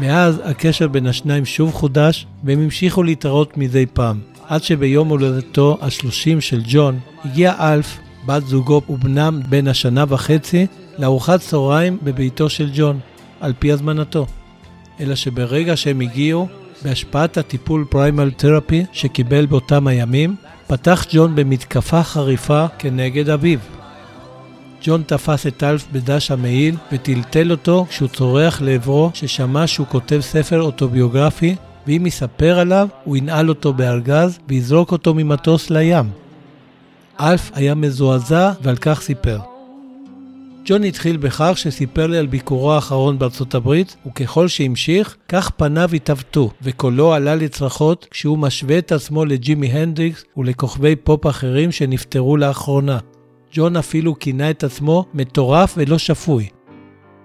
[0.00, 6.40] מאז הקשר בין השניים שוב חודש, והם המשיכו להתראות מדי פעם, עד שביום הולדתו ה-30
[6.40, 10.66] של ג'ון, הגיע אלף, בת זוגו ובנם בן השנה וחצי,
[10.98, 12.98] לארוחת צהריים בביתו של ג'ון,
[13.40, 14.26] על פי הזמנתו.
[15.00, 16.48] אלא שברגע שהם הגיעו,
[16.82, 20.36] בהשפעת הטיפול פריימל תרפי שקיבל באותם הימים,
[20.66, 23.58] פתח ג'ון במתקפה חריפה כנגד אביו.
[24.82, 30.62] ג'ון תפס את אלף בדש המעיל וטלטל אותו כשהוא צורח לעברו ששמע שהוא כותב ספר
[30.62, 31.56] אוטוביוגרפי
[31.86, 36.10] ואם יספר עליו, הוא ינעל אותו בארגז ויזרוק אותו ממטוס לים.
[37.20, 39.38] אלף היה מזועזע ועל כך סיפר.
[40.64, 46.50] ג'ון התחיל בכך שסיפר לי על ביקורו האחרון בארצות הברית, וככל שהמשיך, כך פניו התעוותו,
[46.62, 52.98] וקולו עלה לצרחות כשהוא משווה את עצמו לג'ימי הנדריקס ולכוכבי פופ אחרים שנפטרו לאחרונה.
[53.58, 56.48] ג'ון אפילו כינה את עצמו מטורף ולא שפוי.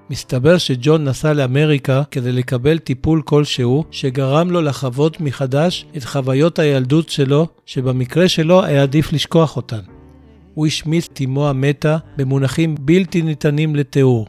[0.09, 7.09] מסתבר שג'ון נסע לאמריקה כדי לקבל טיפול כלשהו שגרם לו לחוות מחדש את חוויות הילדות
[7.09, 9.79] שלו, שבמקרה שלו היה עדיף לשכוח אותן.
[10.53, 14.27] הוא השמיץ את אמו המתה במונחים בלתי ניתנים לתיאור.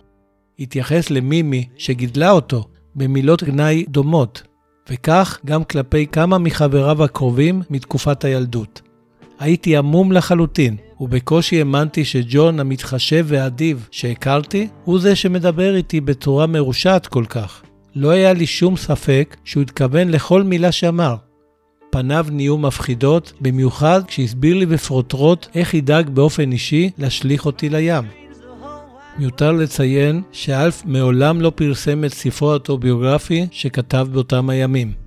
[0.58, 2.64] התייחס למימי, שגידלה אותו,
[2.96, 4.42] במילות גנאי דומות,
[4.90, 8.82] וכך גם כלפי כמה מחבריו הקרובים מתקופת הילדות.
[9.38, 17.06] הייתי עמום לחלוטין, ובקושי האמנתי שג'ון המתחשב והאדיב שהכרתי, הוא זה שמדבר איתי בצורה מרושעת
[17.06, 17.62] כל כך.
[17.96, 21.16] לא היה לי שום ספק שהוא התכוון לכל מילה שאמר.
[21.90, 28.04] פניו נהיו מפחידות, במיוחד כשהסביר לי בפרוטרוט איך ידאג באופן אישי להשליך אותי לים.
[29.18, 35.03] מיותר לציין שאלף מעולם לא פרסם את ספרו האוטוביוגרפי שכתב באותם הימים.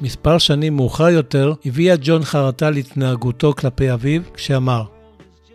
[0.00, 4.84] מספר שנים מאוחר יותר הביאה ג'ון חרטה להתנהגותו כלפי אביו כשאמר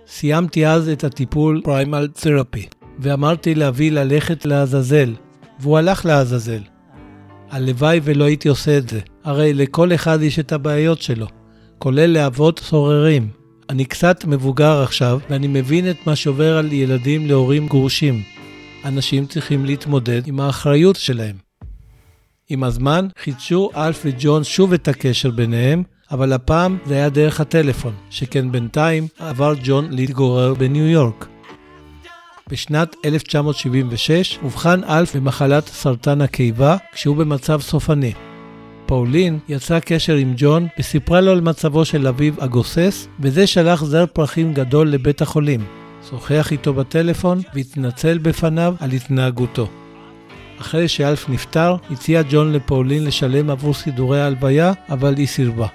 [0.08, 2.66] סיימתי אז את הטיפול פריימל תרפי
[3.00, 5.14] ואמרתי לאבי ללכת לעזאזל
[5.60, 6.62] והוא הלך לעזאזל.
[7.50, 11.28] הלוואי ולא הייתי עושה את זה, הרי לכל אחד יש את הבעיות שלו,
[11.78, 13.30] כולל לאבות סוררים.
[13.70, 18.24] אני קצת מבוגר עכשיו, ואני מבין את מה שעובר על ילדים להורים גרושים.
[18.86, 21.49] אנשים צריכים להתמודד עם האחריות שלהם.
[22.50, 27.94] עם הזמן חידשו אלף וג'ון שוב את הקשר ביניהם, אבל הפעם זה היה דרך הטלפון,
[28.10, 31.28] שכן בינתיים עבר ג'ון להתגורר בניו יורק.
[32.50, 38.14] בשנת 1976 אובחן אלף במחלת סרטן הקיבה כשהוא במצב סופני.
[38.86, 44.06] פאולין יצרה קשר עם ג'ון וסיפרה לו על מצבו של אביו הגוסס, וזה שלח זר
[44.14, 45.66] פרחים גדול לבית החולים.
[46.10, 49.68] שוחח איתו בטלפון והתנצל בפניו על התנהגותו.
[50.62, 55.68] אחרי שאלף נפטר, הציע ג'ון לפאולין לשלם עבור סידורי ההלוויה, אבל היא סירבה.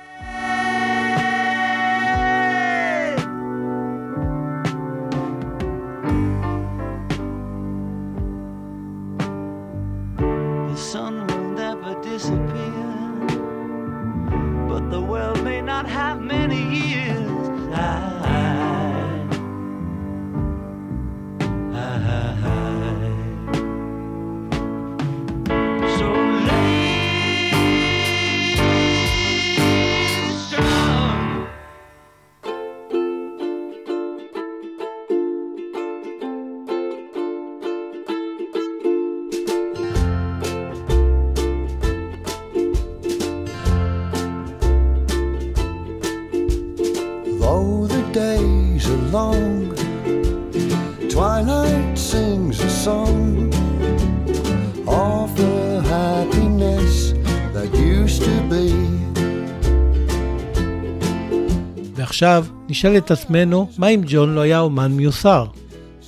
[49.34, 49.74] Long,
[51.12, 53.18] twilight sings a song
[54.86, 55.56] of the
[55.94, 56.94] happiness
[57.54, 58.68] that used to be.
[61.96, 65.46] ועכשיו נשאל את עצמנו, מה אם ג'ון לא היה אומן מיוסר?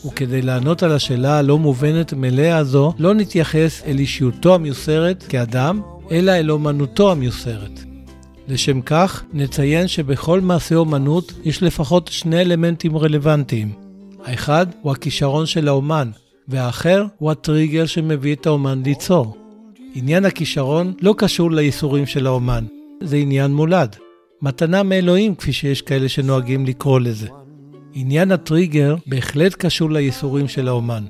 [0.06, 6.32] וכדי לענות על השאלה הלא מובנת מאליה הזו, לא נתייחס אל אישיותו המיוסרת כאדם, אלא
[6.32, 7.85] אל אומנותו המיוסרת.
[8.48, 13.72] לשם כך, נציין שבכל מעשה אומנות יש לפחות שני אלמנטים רלוונטיים.
[14.24, 16.10] האחד הוא הכישרון של האומן,
[16.48, 19.36] והאחר הוא הטריגר שמביא את האומן ליצור.
[19.94, 22.64] עניין הכישרון לא קשור לייסורים של האומן,
[23.02, 23.96] זה עניין מולד.
[24.42, 27.28] מתנה מאלוהים, כפי שיש כאלה שנוהגים לקרוא לזה.
[27.94, 31.04] עניין הטריגר בהחלט קשור לייסורים של האומן.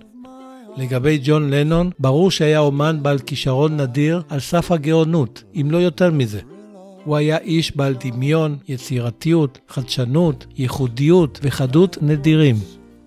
[0.76, 6.10] לגבי ג'ון לנון, ברור שהיה אומן בעל כישרון נדיר על סף הגאונות, אם לא יותר
[6.10, 6.40] מזה.
[7.06, 12.56] הוא היה איש בעל דמיון, יצירתיות, חדשנות, ייחודיות וחדות נדירים.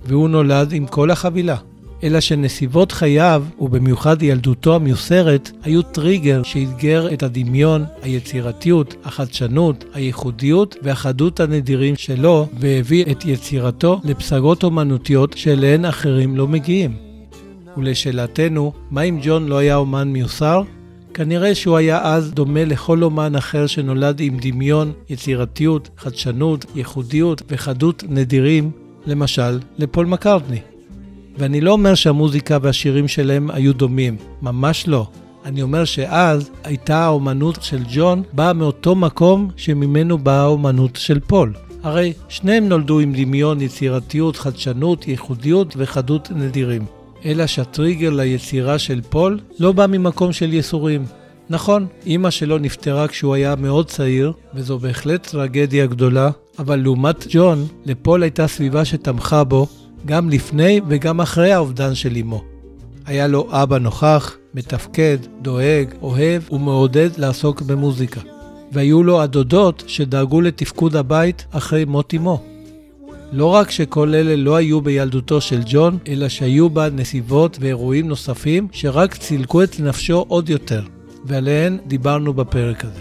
[0.06, 1.56] והוא נולד עם כל החבילה.
[2.04, 11.40] אלא שנסיבות חייו, ובמיוחד ילדותו המיוסרת, היו טריגר שאתגר את הדמיון, היצירתיות, החדשנות, הייחודיות והחדות
[11.40, 16.94] הנדירים שלו, והביא את יצירתו לפסגות אומנותיות שאליהן אחרים לא מגיעים.
[17.78, 20.62] ולשאלתנו, מה אם ג'ון לא היה אומן מיוסר?
[21.20, 28.04] כנראה שהוא היה אז דומה לכל אומן אחר שנולד עם דמיון, יצירתיות, חדשנות, ייחודיות וחדות
[28.10, 28.72] נדירים,
[29.06, 30.60] למשל לפול מקארטני.
[31.38, 35.08] ואני לא אומר שהמוזיקה והשירים שלהם היו דומים, ממש לא.
[35.46, 41.54] אני אומר שאז הייתה האומנות של ג'ון באה מאותו מקום שממנו באה האומנות של פול.
[41.84, 46.99] הרי שניהם נולדו עם דמיון, יצירתיות, חדשנות, ייחודיות וחדות נדירים.
[47.26, 51.06] אלא שהטריגר ליצירה של פול לא בא ממקום של ייסורים.
[51.50, 57.68] נכון, אימא שלו נפטרה כשהוא היה מאוד צעיר, וזו בהחלט טרגדיה גדולה, אבל לעומת ג'ון,
[57.86, 59.68] לפול הייתה סביבה שתמכה בו,
[60.06, 62.44] גם לפני וגם אחרי האובדן של אמו.
[63.06, 68.22] היה לו אבא נוכח, מתפקד, דואג, אוהב ומעודד לעסוק במוזיקה.
[68.72, 72.44] והיו לו הדודות שדאגו לתפקוד הבית אחרי מות אמו.
[73.32, 78.68] לא רק שכל אלה לא היו בילדותו של ג'ון, אלא שהיו בה נסיבות ואירועים נוספים
[78.72, 80.82] שרק צילקו את נפשו עוד יותר,
[81.26, 83.00] ועליהן דיברנו בפרק הזה.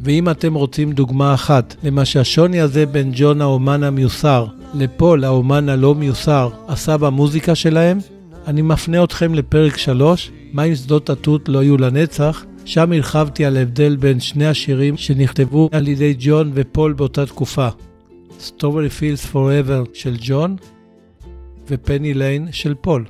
[0.00, 5.94] ואם אתם רוצים דוגמה אחת למה שהשוני הזה בין ג'ון האומן המיוסר לפול האומן הלא
[5.94, 7.98] מיוסר עשה במוזיקה שלהם,
[8.46, 13.56] אני מפנה אתכם לפרק 3, מה אם שדות התות לא יהיו לנצח, שם הרחבתי על
[13.56, 17.68] ההבדל בין שני השירים שנכתבו על ידי ג'ון ופול באותה תקופה.
[18.44, 20.56] Strawberry Fields Forever של ג'ון
[21.68, 23.06] ופני ליין של פול.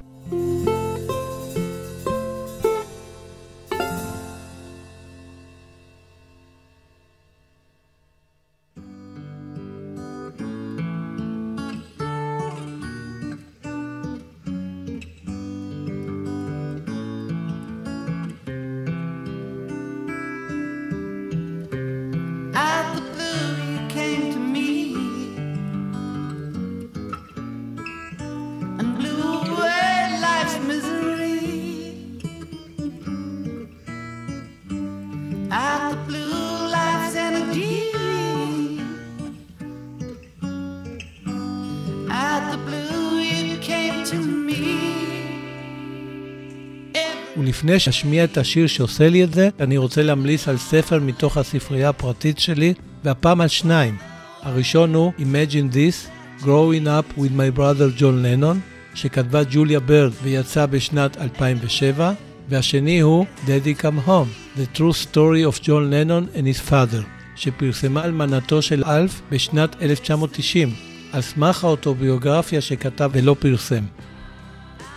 [47.74, 51.88] ולפני שאשמיע את השיר שעושה לי את זה, אני רוצה להמליץ על ספר מתוך הספרייה
[51.88, 53.96] הפרטית שלי, והפעם על שניים.
[54.42, 56.08] הראשון הוא Imagine This,
[56.42, 58.56] Growing Up with My Brother John Lennon,
[58.94, 62.12] שכתבה ג'וליה ברד ויצא בשנת 2007,
[62.48, 67.02] והשני הוא Daddy Come Home, The True Story of John Lennon and His Father,
[67.36, 70.70] שפרסמה אלמנתו של אלף בשנת 1990,
[71.12, 73.84] על סמך האוטוביוגרפיה שכתב ולא פרסם.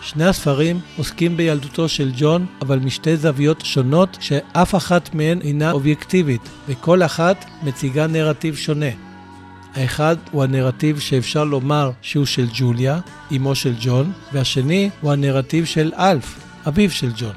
[0.07, 6.41] שני הספרים עוסקים בילדותו של ג'ון, אבל משתי זוויות שונות שאף אחת מהן אינה אובייקטיבית,
[6.67, 8.89] וכל אחת מציגה נרטיב שונה.
[9.75, 12.99] האחד הוא הנרטיב שאפשר לומר שהוא של ג'וליה,
[13.35, 17.35] אמו של ג'ון, והשני הוא הנרטיב של אלף, אביו של ג'ון.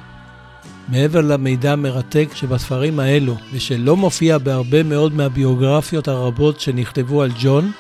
[0.88, 7.70] מעבר למידע המרתק שבספרים האלו, ושלא מופיע בהרבה מאוד מהביוגרפיות הרבות שנכתבו על ג'ון,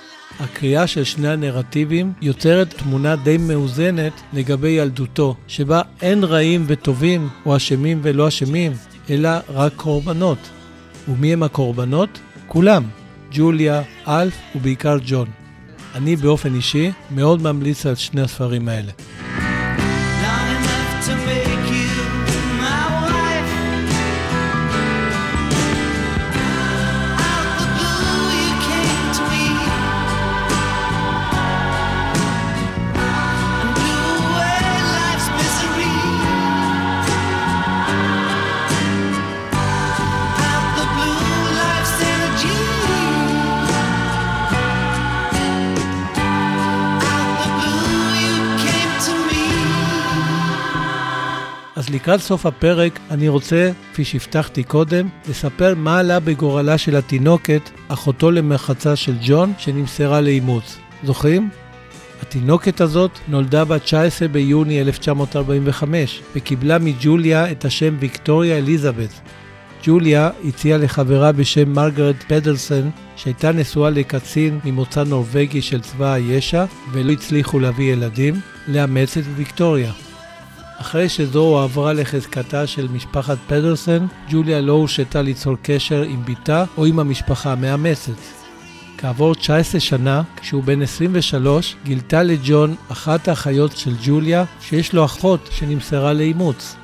[0.40, 7.56] הקריאה של שני הנרטיבים יוצרת תמונה די מאוזנת לגבי ילדותו, שבה אין רעים וטובים, או
[7.56, 8.72] אשמים ולא אשמים,
[9.10, 10.38] אלא רק קורבנות.
[11.08, 12.18] ומי הם הקורבנות?
[12.46, 12.82] כולם.
[13.32, 15.28] ג'וליה, אלף ובעיקר ג'ון.
[15.94, 18.92] אני באופן אישי מאוד ממליץ על שני הספרים האלה.
[52.00, 58.30] לקראת סוף הפרק אני רוצה, כפי שהבטחתי קודם, לספר מה עלה בגורלה של התינוקת, אחותו
[58.30, 60.78] למחצה של ג'ון, שנמסרה לאימוץ.
[61.04, 61.48] זוכרים?
[62.22, 69.20] התינוקת הזאת נולדה ב-19 ביוני 1945 וקיבלה מג'וליה את השם ויקטוריה אליזבת.
[69.84, 77.12] ג'וליה הציעה לחברה בשם מרגרט פדרסון, שהייתה נשואה לקצין ממוצא נורבגי של צבא הישע ולא
[77.12, 78.34] הצליחו להביא ילדים,
[78.68, 79.92] לאמץ את ויקטוריה.
[80.80, 86.86] אחרי שזו הועברה לחזקתה של משפחת פדרסון, ג'וליה לא הורשתה ליצור קשר עם בתה או
[86.86, 88.12] עם המשפחה המאמצת.
[88.98, 95.48] כעבור 19 שנה, כשהוא בן 23, גילתה לג'ון אחת האחיות של ג'וליה שיש לו אחות
[95.52, 96.76] שנמסרה לאימוץ.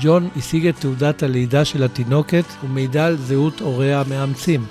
[0.00, 4.64] ג'ון השיג את תעודת הלידה של התינוקת ומידע על זהות הוריה המאמצים.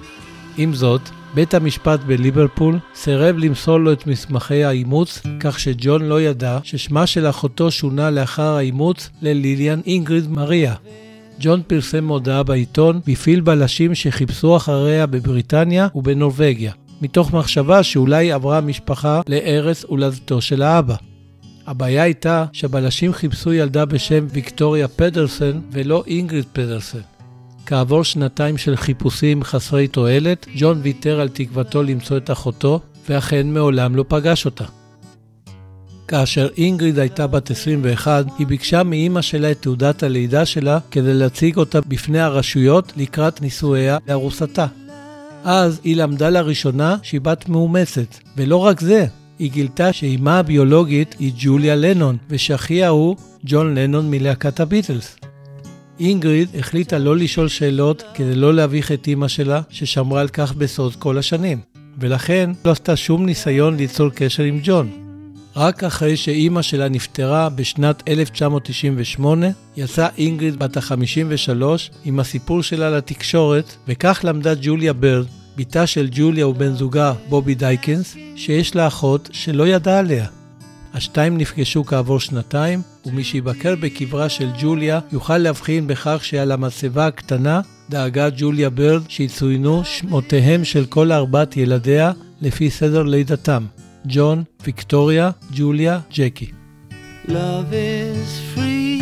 [0.57, 1.01] עם זאת,
[1.33, 7.29] בית המשפט בליברפול סירב למסור לו את מסמכי האימוץ, כך שג'ון לא ידע ששמה של
[7.29, 10.75] אחותו שונה לאחר האימוץ לליליאן אינגריד מריה.
[11.39, 19.21] ג'ון פרסם מודעה בעיתון והפעיל בלשים שחיפשו אחריה בבריטניה ובנורבגיה, מתוך מחשבה שאולי עברה המשפחה
[19.27, 20.95] לארץ הולדתו של האבא.
[21.67, 27.18] הבעיה הייתה שהבלשים חיפשו ילדה בשם ויקטוריה פדרסון ולא אינגריד פדרסון.
[27.65, 32.79] כעבור שנתיים של חיפושים חסרי תועלת, ג'ון ויתר על תקוותו למצוא את אחותו,
[33.09, 34.65] ואכן מעולם לא פגש אותה.
[36.07, 41.57] כאשר אינגריד הייתה בת 21, היא ביקשה מאימא שלה את תעודת הלידה שלה כדי להציג
[41.57, 44.65] אותה בפני הרשויות לקראת נישואיה לארוסתה.
[45.43, 49.05] אז היא למדה לראשונה שהיא בת מאומצת, ולא רק זה,
[49.39, 55.15] היא גילתה שאימה הביולוגית היא ג'וליה לנון, ושאחיה הוא ג'ון לנון מלהקת הביטלס.
[55.99, 60.95] אינגריד החליטה לא לשאול שאלות כדי לא להביך את אימא שלה, ששמרה על כך בסוד
[60.95, 61.59] כל השנים,
[61.99, 64.89] ולכן לא עשתה שום ניסיון ליצור קשר עם ג'ון.
[65.55, 69.47] רק אחרי שאימא שלה נפטרה בשנת 1998,
[69.77, 71.63] יצאה אינגריד בת ה-53
[72.05, 75.25] עם הסיפור שלה לתקשורת, וכך למדה ג'וליה ברד,
[75.57, 80.38] בתה של ג'וליה ובן זוגה בובי דייקנס, שיש לה אחות שלא ידעה עליה.
[80.93, 87.61] השתיים נפגשו כעבור שנתיים, ומי שיבקר בקברה של ג'וליה יוכל להבחין בכך שעל המצבה הקטנה
[87.89, 92.11] דאגה ג'וליה ברד שיצוינו שמותיהם של כל ארבעת ילדיה
[92.41, 93.65] לפי סדר לידתם
[94.05, 96.51] ג'ון, ויקטוריה, ג'וליה, ג'קי.
[97.27, 99.01] Love is free.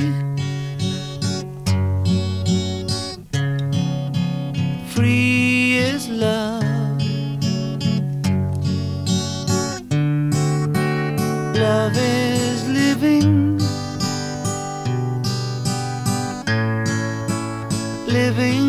[4.94, 6.67] Free is love.
[11.58, 13.58] Love is living.
[18.06, 18.67] Living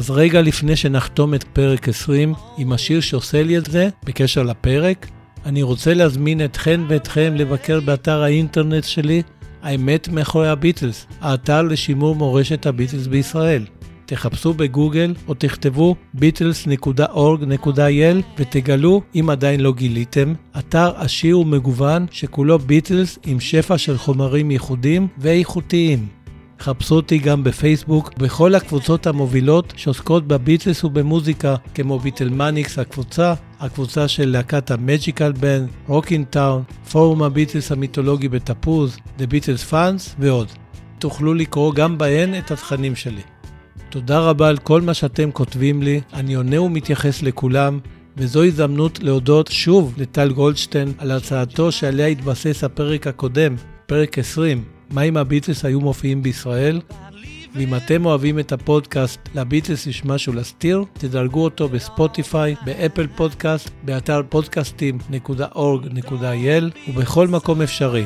[0.00, 5.06] אז רגע לפני שנחתום את פרק 20 עם השיר שעושה לי את זה, בקשר לפרק,
[5.46, 9.22] אני רוצה להזמין אתכן ואתכם לבקר באתר האינטרנט שלי,
[9.62, 13.64] האמת מאחורי הביטלס, האתר לשימור מורשת הביטלס בישראל.
[14.06, 23.18] תחפשו בגוגל או תכתבו beatles.org.il ותגלו, אם עדיין לא גיליתם, אתר עשיר ומגוון שכולו ביטלס
[23.26, 26.19] עם שפע של חומרים ייחודיים ואיכותיים.
[26.60, 34.28] חפשו אותי גם בפייסבוק, בכל הקבוצות המובילות שעוסקות בביטלס ובמוזיקה, כמו ביטלמניקס הקבוצה, הקבוצה של
[34.28, 40.48] להקת ה Magical Band, Rocking Town, פורום הביטלס המיתולוגי בתפוז, The Beatles Fans ועוד.
[40.98, 43.22] תוכלו לקרוא גם בהן את התכנים שלי.
[43.90, 47.78] תודה רבה על כל מה שאתם כותבים לי, אני עונה ומתייחס לכולם,
[48.16, 53.54] וזו הזדמנות להודות שוב לטל גולדשטיין על הצעתו שעליה התבסס הפרק הקודם,
[53.86, 56.80] פרק 20, מה אם הביטלס היו מופיעים בישראל?
[57.54, 64.22] ואם אתם אוהבים את הפודקאסט לביטלס יש משהו להסתיר, תדרגו אותו בספוטיפיי, באפל פודקאסט, באתר
[64.34, 68.04] podcastim.org.il ובכל מקום אפשרי.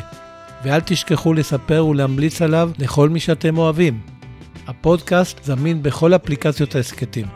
[0.65, 4.01] ואל תשכחו לספר ולהמליץ עליו לכל מי שאתם אוהבים.
[4.67, 7.27] הפודקאסט זמין בכל אפליקציות ההסכתים.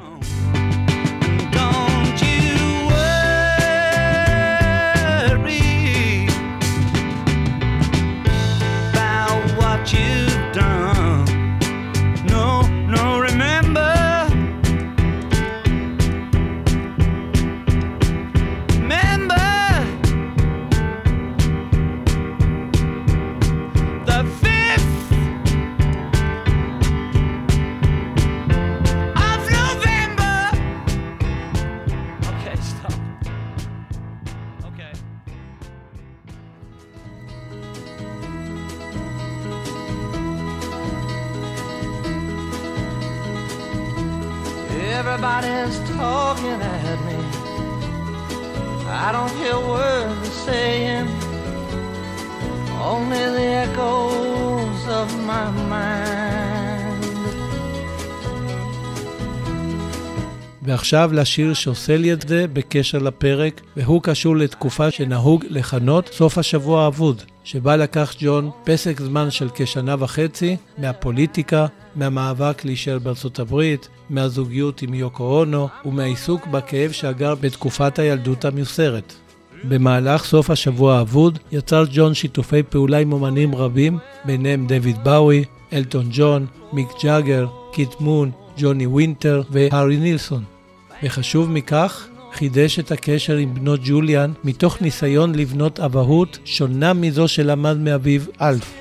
[60.68, 66.84] ועכשיו לשיר שעושה לי את זה בקשר לפרק, והוא קשור לתקופה שנהוג לכנות סוף השבוע
[66.84, 71.66] האבוד, שבה לקח ג'ון פסק זמן של כשנה וחצי מהפוליטיקה,
[71.96, 79.14] מהמאבק להישאר בארצות הברית, מהזוגיות עם יוקו אונו ומהעיסוק בכאב שאגר בתקופת הילדות המיוסרת.
[79.64, 86.08] במהלך סוף השבוע האבוד יצר ג'ון שיתופי פעולה עם אומנים רבים, ביניהם דויד באוי, אלטון
[86.12, 90.57] ג'ון, מיק ג'אגר, קיט מון, ג'וני וינטר והארי נילסון.
[91.02, 97.76] וחשוב מכך, חידש את הקשר עם בנו ג'וליאן מתוך ניסיון לבנות אבהות שונה מזו שלמד
[97.76, 98.74] מאביו אלף.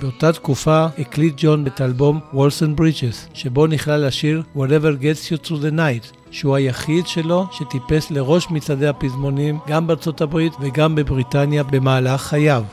[0.00, 5.46] באותה תקופה הקליט ג'ון את אלבום Walls and Bridges, שבו נכלל השיר Whatever Gets You
[5.46, 11.62] Through the Night, שהוא היחיד שלו שטיפס לראש מצעדי הפזמונים גם בארצות הברית וגם בבריטניה
[11.62, 12.64] במהלך חייו.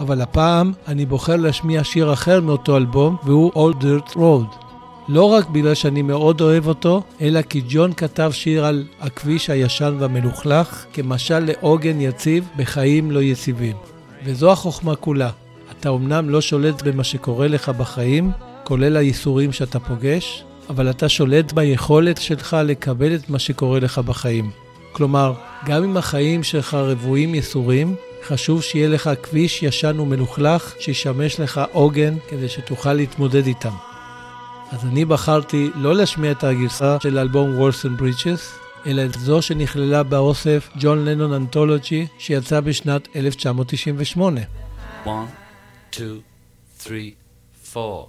[0.00, 4.67] אבל הפעם אני בוחר להשמיע שיר אחר מאותו אלבום, והוא Old Dirt Road.
[5.08, 9.96] לא רק בגלל שאני מאוד אוהב אותו, אלא כי ג'ון כתב שיר על הכביש הישן
[9.98, 13.76] והמלוכלך, כמשל לעוגן יציב בחיים לא יציבים.
[14.24, 15.30] וזו החוכמה כולה.
[15.70, 18.30] אתה אמנם לא שולט במה שקורה לך בחיים,
[18.64, 24.50] כולל הייסורים שאתה פוגש, אבל אתה שולט ביכולת שלך לקבל את מה שקורה לך בחיים.
[24.92, 25.32] כלומר,
[25.66, 27.94] גם אם החיים שלך רבועים ייסורים,
[28.26, 33.87] חשוב שיהיה לך כביש ישן ומלוכלך שישמש לך עוגן כדי שתוכל להתמודד איתם.
[34.72, 40.02] אז אני בחרתי לא להשמיע את הגרסה של אלבום וולסון ברידג'ס, אלא את זו שנכללה
[40.02, 44.40] באוסף ג'ון לנון אנתולוגי שיצא בשנת 1998.
[45.04, 45.08] One,
[45.92, 45.98] two,
[46.80, 47.14] three,
[47.74, 48.06] four.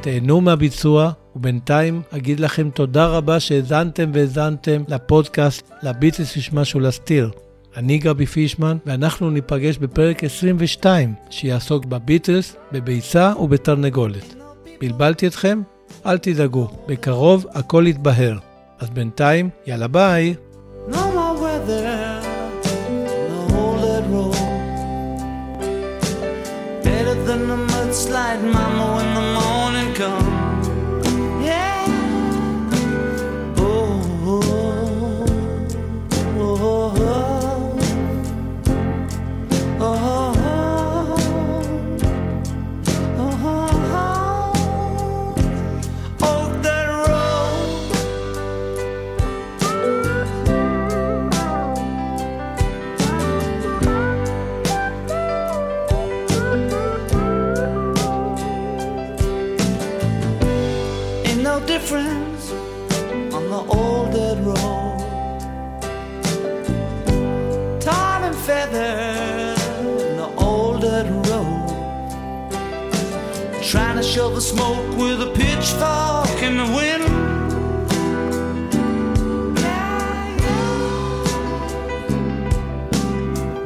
[0.00, 7.30] תהנו מהביצוע, ובינתיים אגיד לכם תודה רבה שהאזנתם והאזנתם לפודקאסט לביטלס יש משהו להסתיר.
[7.76, 14.34] אני גבי פישמן, ואנחנו ניפגש בפרק 22, שיעסוק בביטלס, בביצה ובתרנגולת.
[14.80, 15.62] בלבלתי אתכם?
[16.06, 18.38] אל תדאגו, בקרוב הכל יתבהר.
[18.78, 20.34] אז בינתיים, יאללה ביי!
[74.20, 77.04] Shovel the smoke with a pitchfork in the wind.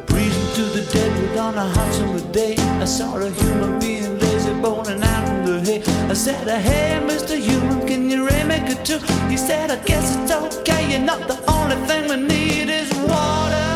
[0.07, 2.55] Breathing through the deadwood on a hot summer day.
[2.83, 5.83] I saw a human being lazy boning out in the hay.
[6.09, 7.37] I said, uh, Hey, Mr.
[7.37, 8.99] Human, can you rain make it too?
[9.29, 10.91] He said, I guess it's okay.
[10.91, 13.71] You're not the only thing we need is water.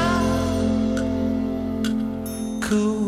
[2.62, 2.99] Cool.